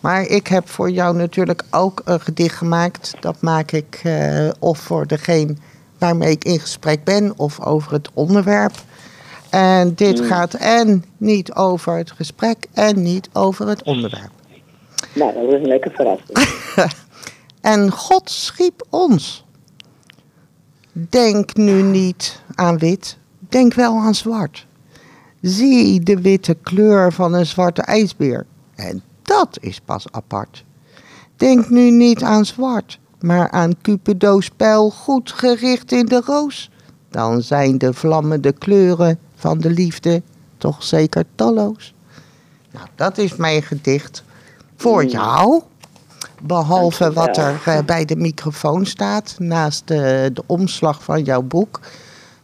maar 0.00 0.22
ik 0.22 0.46
heb 0.46 0.68
voor 0.68 0.90
jou 0.90 1.16
natuurlijk 1.16 1.64
ook 1.70 2.02
een 2.04 2.20
gedicht 2.20 2.56
gemaakt. 2.56 3.14
Dat 3.20 3.36
maak 3.40 3.72
ik 3.72 4.00
eh, 4.02 4.48
of 4.58 4.78
voor 4.78 5.06
degene 5.06 5.54
waarmee 5.98 6.30
ik 6.30 6.44
in 6.44 6.60
gesprek 6.60 7.04
ben, 7.04 7.32
of 7.36 7.60
over 7.60 7.92
het 7.92 8.08
onderwerp. 8.14 8.72
En 9.50 9.94
dit 9.94 10.20
gaat 10.20 10.54
en 10.54 11.04
niet 11.16 11.52
over 11.52 11.96
het 11.96 12.10
gesprek 12.10 12.66
en 12.72 13.02
niet 13.02 13.28
over 13.32 13.68
het 13.68 13.82
onderwerp. 13.82 14.30
Nou, 15.12 15.34
dat 15.34 15.42
is 15.42 15.52
een 15.52 15.66
leuke 15.66 15.90
verrassing. 15.90 16.38
En 17.60 17.90
God 17.90 18.30
schiep 18.30 18.86
ons. 18.90 19.44
Denk 20.92 21.56
nu 21.56 21.82
niet 21.82 22.42
aan 22.54 22.78
wit, 22.78 23.16
denk 23.38 23.74
wel 23.74 23.96
aan 23.96 24.14
zwart. 24.14 24.66
Zie 25.40 26.00
de 26.00 26.20
witte 26.20 26.56
kleur 26.62 27.12
van 27.12 27.34
een 27.34 27.46
zwarte 27.46 27.82
ijsbeer. 27.82 28.46
En 28.74 29.02
dat 29.22 29.58
is 29.60 29.80
pas 29.80 30.06
apart. 30.10 30.64
Denk 31.36 31.68
nu 31.68 31.90
niet 31.90 32.22
aan 32.22 32.44
zwart, 32.44 32.98
maar 33.20 33.50
aan 33.50 33.80
Cupido's 33.82 34.50
pijl 34.50 34.90
goed 34.90 35.32
gericht 35.32 35.92
in 35.92 36.06
de 36.06 36.22
roos. 36.24 36.70
Dan 37.10 37.42
zijn 37.42 37.78
de 37.78 37.92
vlammende 37.92 38.52
kleuren 38.52 39.18
van 39.34 39.58
de 39.58 39.70
liefde 39.70 40.22
toch 40.58 40.82
zeker 40.82 41.24
talloos. 41.34 41.94
Nou, 42.70 42.86
dat 42.94 43.18
is 43.18 43.36
mijn 43.36 43.62
gedicht 43.62 44.24
voor 44.80 45.04
jou. 45.04 45.62
Behalve 46.42 47.12
wat 47.12 47.36
er 47.36 47.60
eh, 47.64 47.78
bij 47.86 48.04
de 48.04 48.16
microfoon 48.16 48.86
staat, 48.86 49.34
naast 49.38 49.88
de, 49.88 50.30
de 50.32 50.42
omslag 50.46 51.02
van 51.02 51.22
jouw 51.22 51.42
boek. 51.42 51.80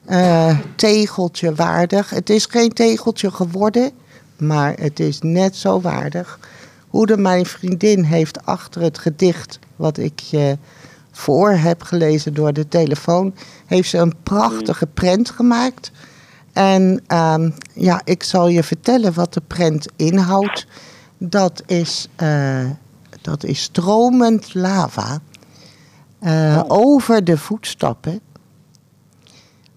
Eh, 0.05 0.59
tegeltje 0.77 1.55
waardig. 1.55 2.11
Het 2.11 2.31
is 2.31 2.47
geen 2.47 2.73
tegeltje 2.73 3.31
geworden, 3.31 3.91
maar 4.39 4.75
het 4.81 5.01
is 5.01 5.21
net 5.21 5.57
zo 5.57 5.81
waardig. 5.81 6.39
Hoe 6.89 7.07
de 7.07 7.17
mijn 7.17 7.47
vriendin 7.47 8.03
heeft 8.03 8.47
achter 8.47 8.83
het 8.83 8.99
gedicht 8.99 9.59
wat 9.77 9.99
ik 9.99 10.21
je 10.21 10.59
voor 11.13 11.51
heb 11.51 11.83
gelezen 11.83 12.35
door 12.35 12.53
de 12.53 12.69
telefoon, 12.69 13.35
heeft 13.67 13.89
ze 13.89 13.99
een 13.99 14.15
prachtige 14.23 14.87
prent 14.87 15.31
gemaakt. 15.31 15.91
En 16.53 17.03
ehm, 17.07 17.51
ja, 17.73 18.01
ik 18.05 18.23
zal 18.23 18.49
je 18.49 18.63
vertellen 18.63 19.15
wat 19.15 19.35
de 19.35 19.43
prent 19.47 19.87
inhoudt. 19.97 20.67
Dat 21.19 21.63
is, 21.67 22.09
eh, 22.17 22.71
dat 23.21 23.45
is 23.45 23.63
stromend 23.63 24.55
lava. 24.55 25.19
eh, 26.19 26.63
Over 26.69 27.25
de 27.25 27.39
voetstappen. 27.39 28.21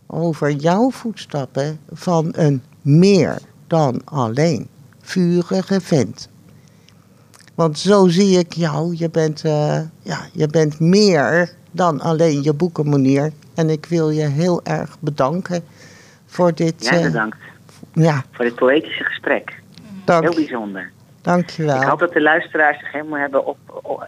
Over 0.07 0.51
jouw 0.51 0.91
voetstappen 0.91 1.79
van 1.91 2.29
een 2.31 2.61
meer 2.81 3.39
dan 3.67 4.01
alleen 4.05 4.67
vurige 5.01 5.81
vent. 5.81 6.29
Want 7.55 7.79
zo 7.79 8.07
zie 8.07 8.37
ik 8.39 8.53
jou. 8.53 8.95
Je 8.97 9.09
bent, 9.09 9.43
eh, 9.43 9.79
ja, 10.01 10.19
je 10.33 10.47
bent 10.47 10.79
meer 10.79 11.53
dan 11.71 12.01
alleen 12.01 12.43
je 12.43 12.53
boekenmanier. 12.53 13.31
En 13.53 13.69
ik 13.69 13.85
wil 13.85 14.09
je 14.09 14.25
heel 14.27 14.63
erg 14.63 14.97
bedanken 14.99 15.63
voor 16.25 16.53
dit. 16.55 16.73
Jij 16.83 16.97
eh, 16.97 17.03
bedankt 17.03 17.37
ja, 17.93 18.23
voor 18.31 18.45
dit 18.45 18.55
poëtische 18.55 19.03
gesprek. 19.03 19.61
dank, 20.05 20.23
Heel 20.23 20.33
bijzonder. 20.35 20.91
Dankjewel. 21.21 21.81
Ik 21.81 21.87
hoop 21.87 21.99
dat 21.99 22.13
de 22.13 22.21
luisteraars 22.21 22.79
zich 22.79 22.91
helemaal 22.91 23.19
hebben 23.19 23.45
op, 23.45 23.57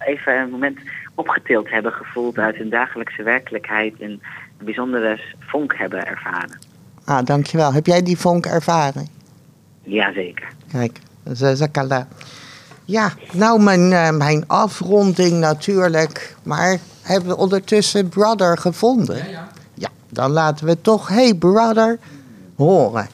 even 0.06 0.40
een 0.40 0.50
moment 0.50 0.80
opgetild 1.16 1.70
hebben 1.70 1.92
gevoeld 1.92 2.38
uit 2.38 2.56
hun 2.56 2.70
dagelijkse 2.70 3.24
werkelijkheid 3.24 3.94
en 4.00 4.10
een 4.10 4.66
bijzondere 4.66 5.20
vonk 5.40 5.76
hebben 5.78 6.06
ervaren. 6.06 6.60
Ah, 7.06 7.26
dankjewel. 7.26 7.74
Heb 7.74 7.86
jij 7.86 8.02
die 8.02 8.18
vonk 8.18 8.46
ervaren? 8.46 9.08
Jazeker. 9.84 10.48
Kijk, 10.72 11.00
Zakala. 11.34 12.08
Ja, 12.86 13.12
nou 13.34 13.62
mijn, 13.62 13.92
eh, 13.92 14.10
mijn 14.10 14.44
afronding 14.48 15.40
natuurlijk. 15.40 16.36
Maar 16.44 16.78
hebben 17.02 17.30
we 17.30 17.38
ondertussen 17.38 18.10
Brother 18.10 18.58
gevonden? 18.58 19.18
Ja, 19.18 19.26
ja. 19.26 19.48
Ja, 19.74 19.90
dan 20.10 20.32
laten 20.32 20.66
we 20.66 20.82
toch 20.82 21.08
Hey 21.08 21.34
Brother 21.34 22.00
horen. 22.56 23.08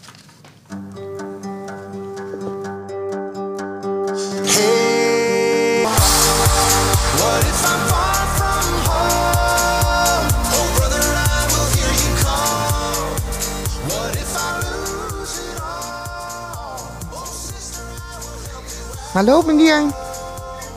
Hallo 19.18 19.42
meneer. 19.42 19.84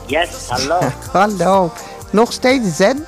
Yes, 0.07 0.47
hallo. 0.49 0.79
Hallo. 1.13 1.71
Nog 2.11 2.33
steeds 2.33 2.75
zen? 2.75 3.05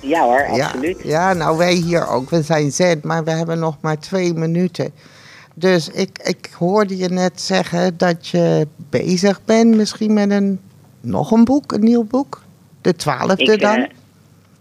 Ja 0.00 0.22
hoor, 0.22 0.46
absoluut. 0.46 1.00
ja, 1.02 1.32
nou 1.32 1.56
wij 1.56 1.72
hier 1.72 2.08
ook. 2.08 2.30
We 2.30 2.42
zijn 2.42 2.70
zen, 2.70 3.00
maar 3.02 3.24
we 3.24 3.30
hebben 3.30 3.58
nog 3.58 3.76
maar 3.80 3.98
twee 3.98 4.34
minuten. 4.34 4.92
Dus 5.54 5.88
ik, 5.88 6.18
ik 6.24 6.50
hoorde 6.58 6.96
je 6.96 7.08
net 7.08 7.40
zeggen 7.40 7.96
dat 7.96 8.28
je 8.28 8.66
bezig 8.76 9.40
bent 9.44 9.76
misschien 9.76 10.12
met 10.12 10.30
een, 10.30 10.60
nog 11.00 11.30
een 11.30 11.44
boek, 11.44 11.72
een 11.72 11.84
nieuw 11.84 12.04
boek. 12.04 12.42
De 12.80 12.96
twaalfde 12.96 13.52
Ik, 13.52 13.60
dan? 13.60 13.88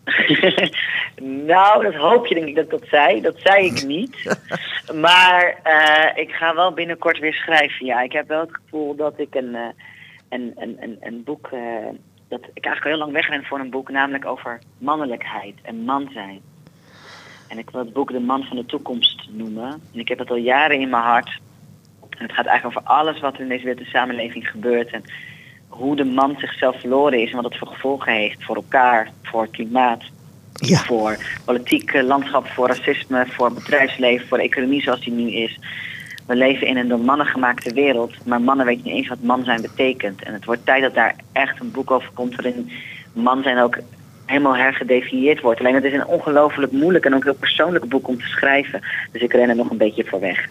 eh, 0.03 0.69
nou, 1.21 1.83
dat 1.83 1.95
hoop 1.95 2.25
je 2.25 2.35
denk 2.35 2.47
ik 2.47 2.55
dat 2.55 2.63
ik 2.63 2.69
dat 2.69 2.87
zei. 2.87 3.21
Dat 3.21 3.35
zei 3.37 3.65
ik 3.65 3.85
niet. 3.85 4.37
maar 5.05 5.59
eh, 5.63 6.21
ik 6.23 6.31
ga 6.31 6.55
wel 6.55 6.73
binnenkort 6.73 7.19
weer 7.19 7.33
schrijven. 7.33 7.85
Ja, 7.85 8.01
ik 8.01 8.11
heb 8.11 8.27
wel 8.27 8.39
het 8.39 8.55
gevoel 8.63 8.95
dat 8.95 9.19
ik 9.19 9.35
een, 9.35 9.55
eh, 9.55 9.67
een, 10.29 10.53
een, 10.55 10.77
een, 10.79 10.97
een 10.99 11.23
boek... 11.23 11.47
eh, 11.51 11.59
dat 12.27 12.39
ik 12.53 12.65
eigenlijk 12.65 12.85
al 12.85 12.91
heel 12.91 12.99
lang 12.99 13.11
wegren 13.11 13.45
voor 13.45 13.59
een 13.59 13.69
boek, 13.69 13.89
namelijk 13.89 14.25
over 14.25 14.59
mannelijkheid 14.77 15.55
en 15.61 15.83
man 15.83 16.09
zijn. 16.13 16.41
En 17.47 17.57
ik 17.57 17.69
wil 17.69 17.81
het 17.81 17.93
boek 17.93 18.11
De 18.11 18.19
Man 18.19 18.43
van 18.43 18.57
de 18.57 18.65
Toekomst 18.65 19.27
noemen. 19.31 19.71
En 19.93 19.99
ik 19.99 20.07
heb 20.07 20.19
het 20.19 20.29
al 20.29 20.35
jaren 20.35 20.79
in 20.79 20.89
mijn 20.89 21.03
hart. 21.03 21.39
En 22.09 22.25
het 22.25 22.33
gaat 22.33 22.45
eigenlijk 22.45 22.77
over 22.77 22.89
alles 22.89 23.19
wat 23.19 23.33
er 23.33 23.41
in 23.41 23.47
deze 23.47 23.73
de 23.73 23.85
samenleving 23.85 24.49
gebeurt. 24.49 24.89
En 24.91 25.03
hoe 25.67 25.95
de 25.95 26.05
man 26.05 26.35
zichzelf 26.37 26.79
verloren 26.79 27.21
is 27.21 27.29
en 27.29 27.35
wat 27.35 27.45
het 27.45 27.57
voor 27.57 27.67
gevolgen 27.67 28.13
heeft 28.13 28.43
voor 28.43 28.55
elkaar, 28.55 29.11
voor 29.23 29.41
het 29.41 29.51
klimaat, 29.51 30.03
Ja. 30.59 30.77
voor 30.77 31.17
politiek 31.45 31.91
eh, 31.91 32.03
landschap, 32.03 32.47
voor 32.47 32.67
racisme, 32.67 33.25
voor 33.29 33.53
bedrijfsleven, 33.53 34.27
voor 34.27 34.37
de 34.37 34.43
economie 34.43 34.81
zoals 34.81 35.03
die 35.03 35.13
nu 35.13 35.31
is. 35.31 35.59
We 36.25 36.35
leven 36.35 36.67
in 36.67 36.77
een 36.77 36.87
door 36.87 36.99
mannen 36.99 37.25
gemaakte 37.25 37.73
wereld, 37.73 38.25
maar 38.25 38.41
mannen 38.41 38.65
weten 38.65 38.83
niet 38.83 38.93
eens 38.93 39.07
wat 39.07 39.21
man 39.21 39.43
zijn 39.43 39.61
betekent. 39.61 40.23
En 40.23 40.33
het 40.33 40.45
wordt 40.45 40.65
tijd 40.65 40.81
dat 40.81 40.93
daar 40.93 41.15
echt 41.31 41.59
een 41.59 41.71
boek 41.71 41.91
over 41.91 42.09
komt 42.13 42.35
waarin 42.35 42.71
man 43.13 43.43
zijn 43.43 43.59
ook 43.59 43.77
helemaal 44.25 44.55
hergedefinieerd 44.55 45.41
wordt. 45.41 45.59
Alleen 45.59 45.75
het 45.75 45.83
is 45.83 45.93
een 45.93 46.05
ongelooflijk 46.05 46.71
moeilijk 46.71 47.05
en 47.05 47.15
ook 47.15 47.23
heel 47.23 47.33
persoonlijk 47.33 47.89
boek 47.89 48.07
om 48.07 48.17
te 48.17 48.25
schrijven. 48.25 48.81
Dus 49.11 49.21
ik 49.21 49.33
ren 49.33 49.49
er 49.49 49.55
nog 49.55 49.69
een 49.69 49.77
beetje 49.77 50.05
voor 50.05 50.19
weg. 50.19 50.47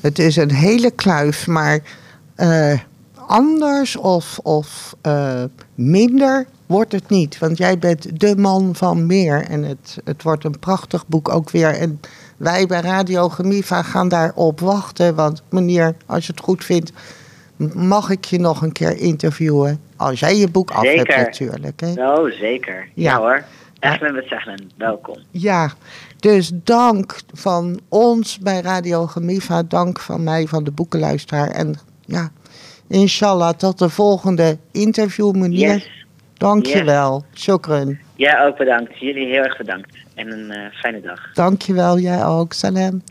Het 0.00 0.18
is 0.18 0.36
een 0.36 0.52
hele 0.52 0.90
kluif, 0.90 1.46
maar 1.46 1.80
eh, 2.34 2.78
anders 3.26 3.96
of, 3.96 4.38
of 4.38 4.94
eh, 5.02 5.44
minder 5.74 6.46
wordt 6.66 6.92
het 6.92 7.08
niet. 7.08 7.38
Want 7.38 7.58
jij 7.58 7.78
bent 7.78 8.20
de 8.20 8.36
man 8.36 8.74
van 8.74 9.06
meer. 9.06 9.42
En 9.48 9.62
het, 9.62 9.98
het 10.04 10.22
wordt 10.22 10.44
een 10.44 10.58
prachtig 10.58 11.06
boek 11.06 11.28
ook 11.28 11.50
weer. 11.50 11.68
En 11.74 12.00
wij 12.36 12.66
bij 12.66 12.80
Radio 12.80 13.28
Gemiva 13.28 13.82
gaan 13.82 14.08
daarop 14.08 14.60
wachten. 14.60 15.14
Want 15.14 15.42
meneer, 15.50 15.94
als 16.06 16.26
je 16.26 16.32
het 16.32 16.40
goed 16.42 16.64
vindt, 16.64 16.92
mag 17.74 18.10
ik 18.10 18.24
je 18.24 18.38
nog 18.38 18.62
een 18.62 18.72
keer 18.72 18.96
interviewen. 18.96 19.80
Als 19.96 20.20
jij 20.20 20.36
je 20.36 20.48
boek 20.48 20.70
af 20.70 20.82
hebt 20.82 21.16
natuurlijk. 21.16 21.80
Hè? 21.80 22.12
Oh, 22.12 22.30
zeker. 22.30 22.88
Ja, 22.94 23.10
Ja. 23.10 23.18
hoor. 23.18 23.44
Echlen 23.78 24.14
met 24.14 24.24
zeggen. 24.28 24.70
Welkom. 24.76 25.16
Ja, 25.30 25.72
dus 26.18 26.50
dank 26.54 27.16
van 27.32 27.80
ons 27.88 28.38
bij 28.38 28.60
Radio 28.60 29.06
Gemiva. 29.06 29.62
Dank 29.62 30.00
van 30.00 30.22
mij, 30.24 30.46
van 30.46 30.64
de 30.64 30.70
boekenluisteraar. 30.70 31.48
En 31.50 31.74
ja, 32.00 32.30
Inshallah, 32.88 33.54
tot 33.54 33.78
de 33.78 33.88
volgende 33.88 34.58
interview, 34.72 35.34
meneer. 35.34 35.72
Yes. 35.74 36.03
Dankjewel. 36.38 37.24
Shukran. 37.34 37.98
Jij 38.16 38.46
ook 38.46 38.56
bedankt. 38.56 38.98
Jullie 38.98 39.26
heel 39.26 39.42
erg 39.42 39.56
bedankt. 39.56 39.96
En 40.14 40.32
een 40.32 40.50
eh, 40.50 40.72
fijne 40.72 41.00
dag. 41.00 41.32
Dankjewel, 41.32 41.98
jij 41.98 42.24
ook. 42.24 42.52
Salam. 42.52 43.02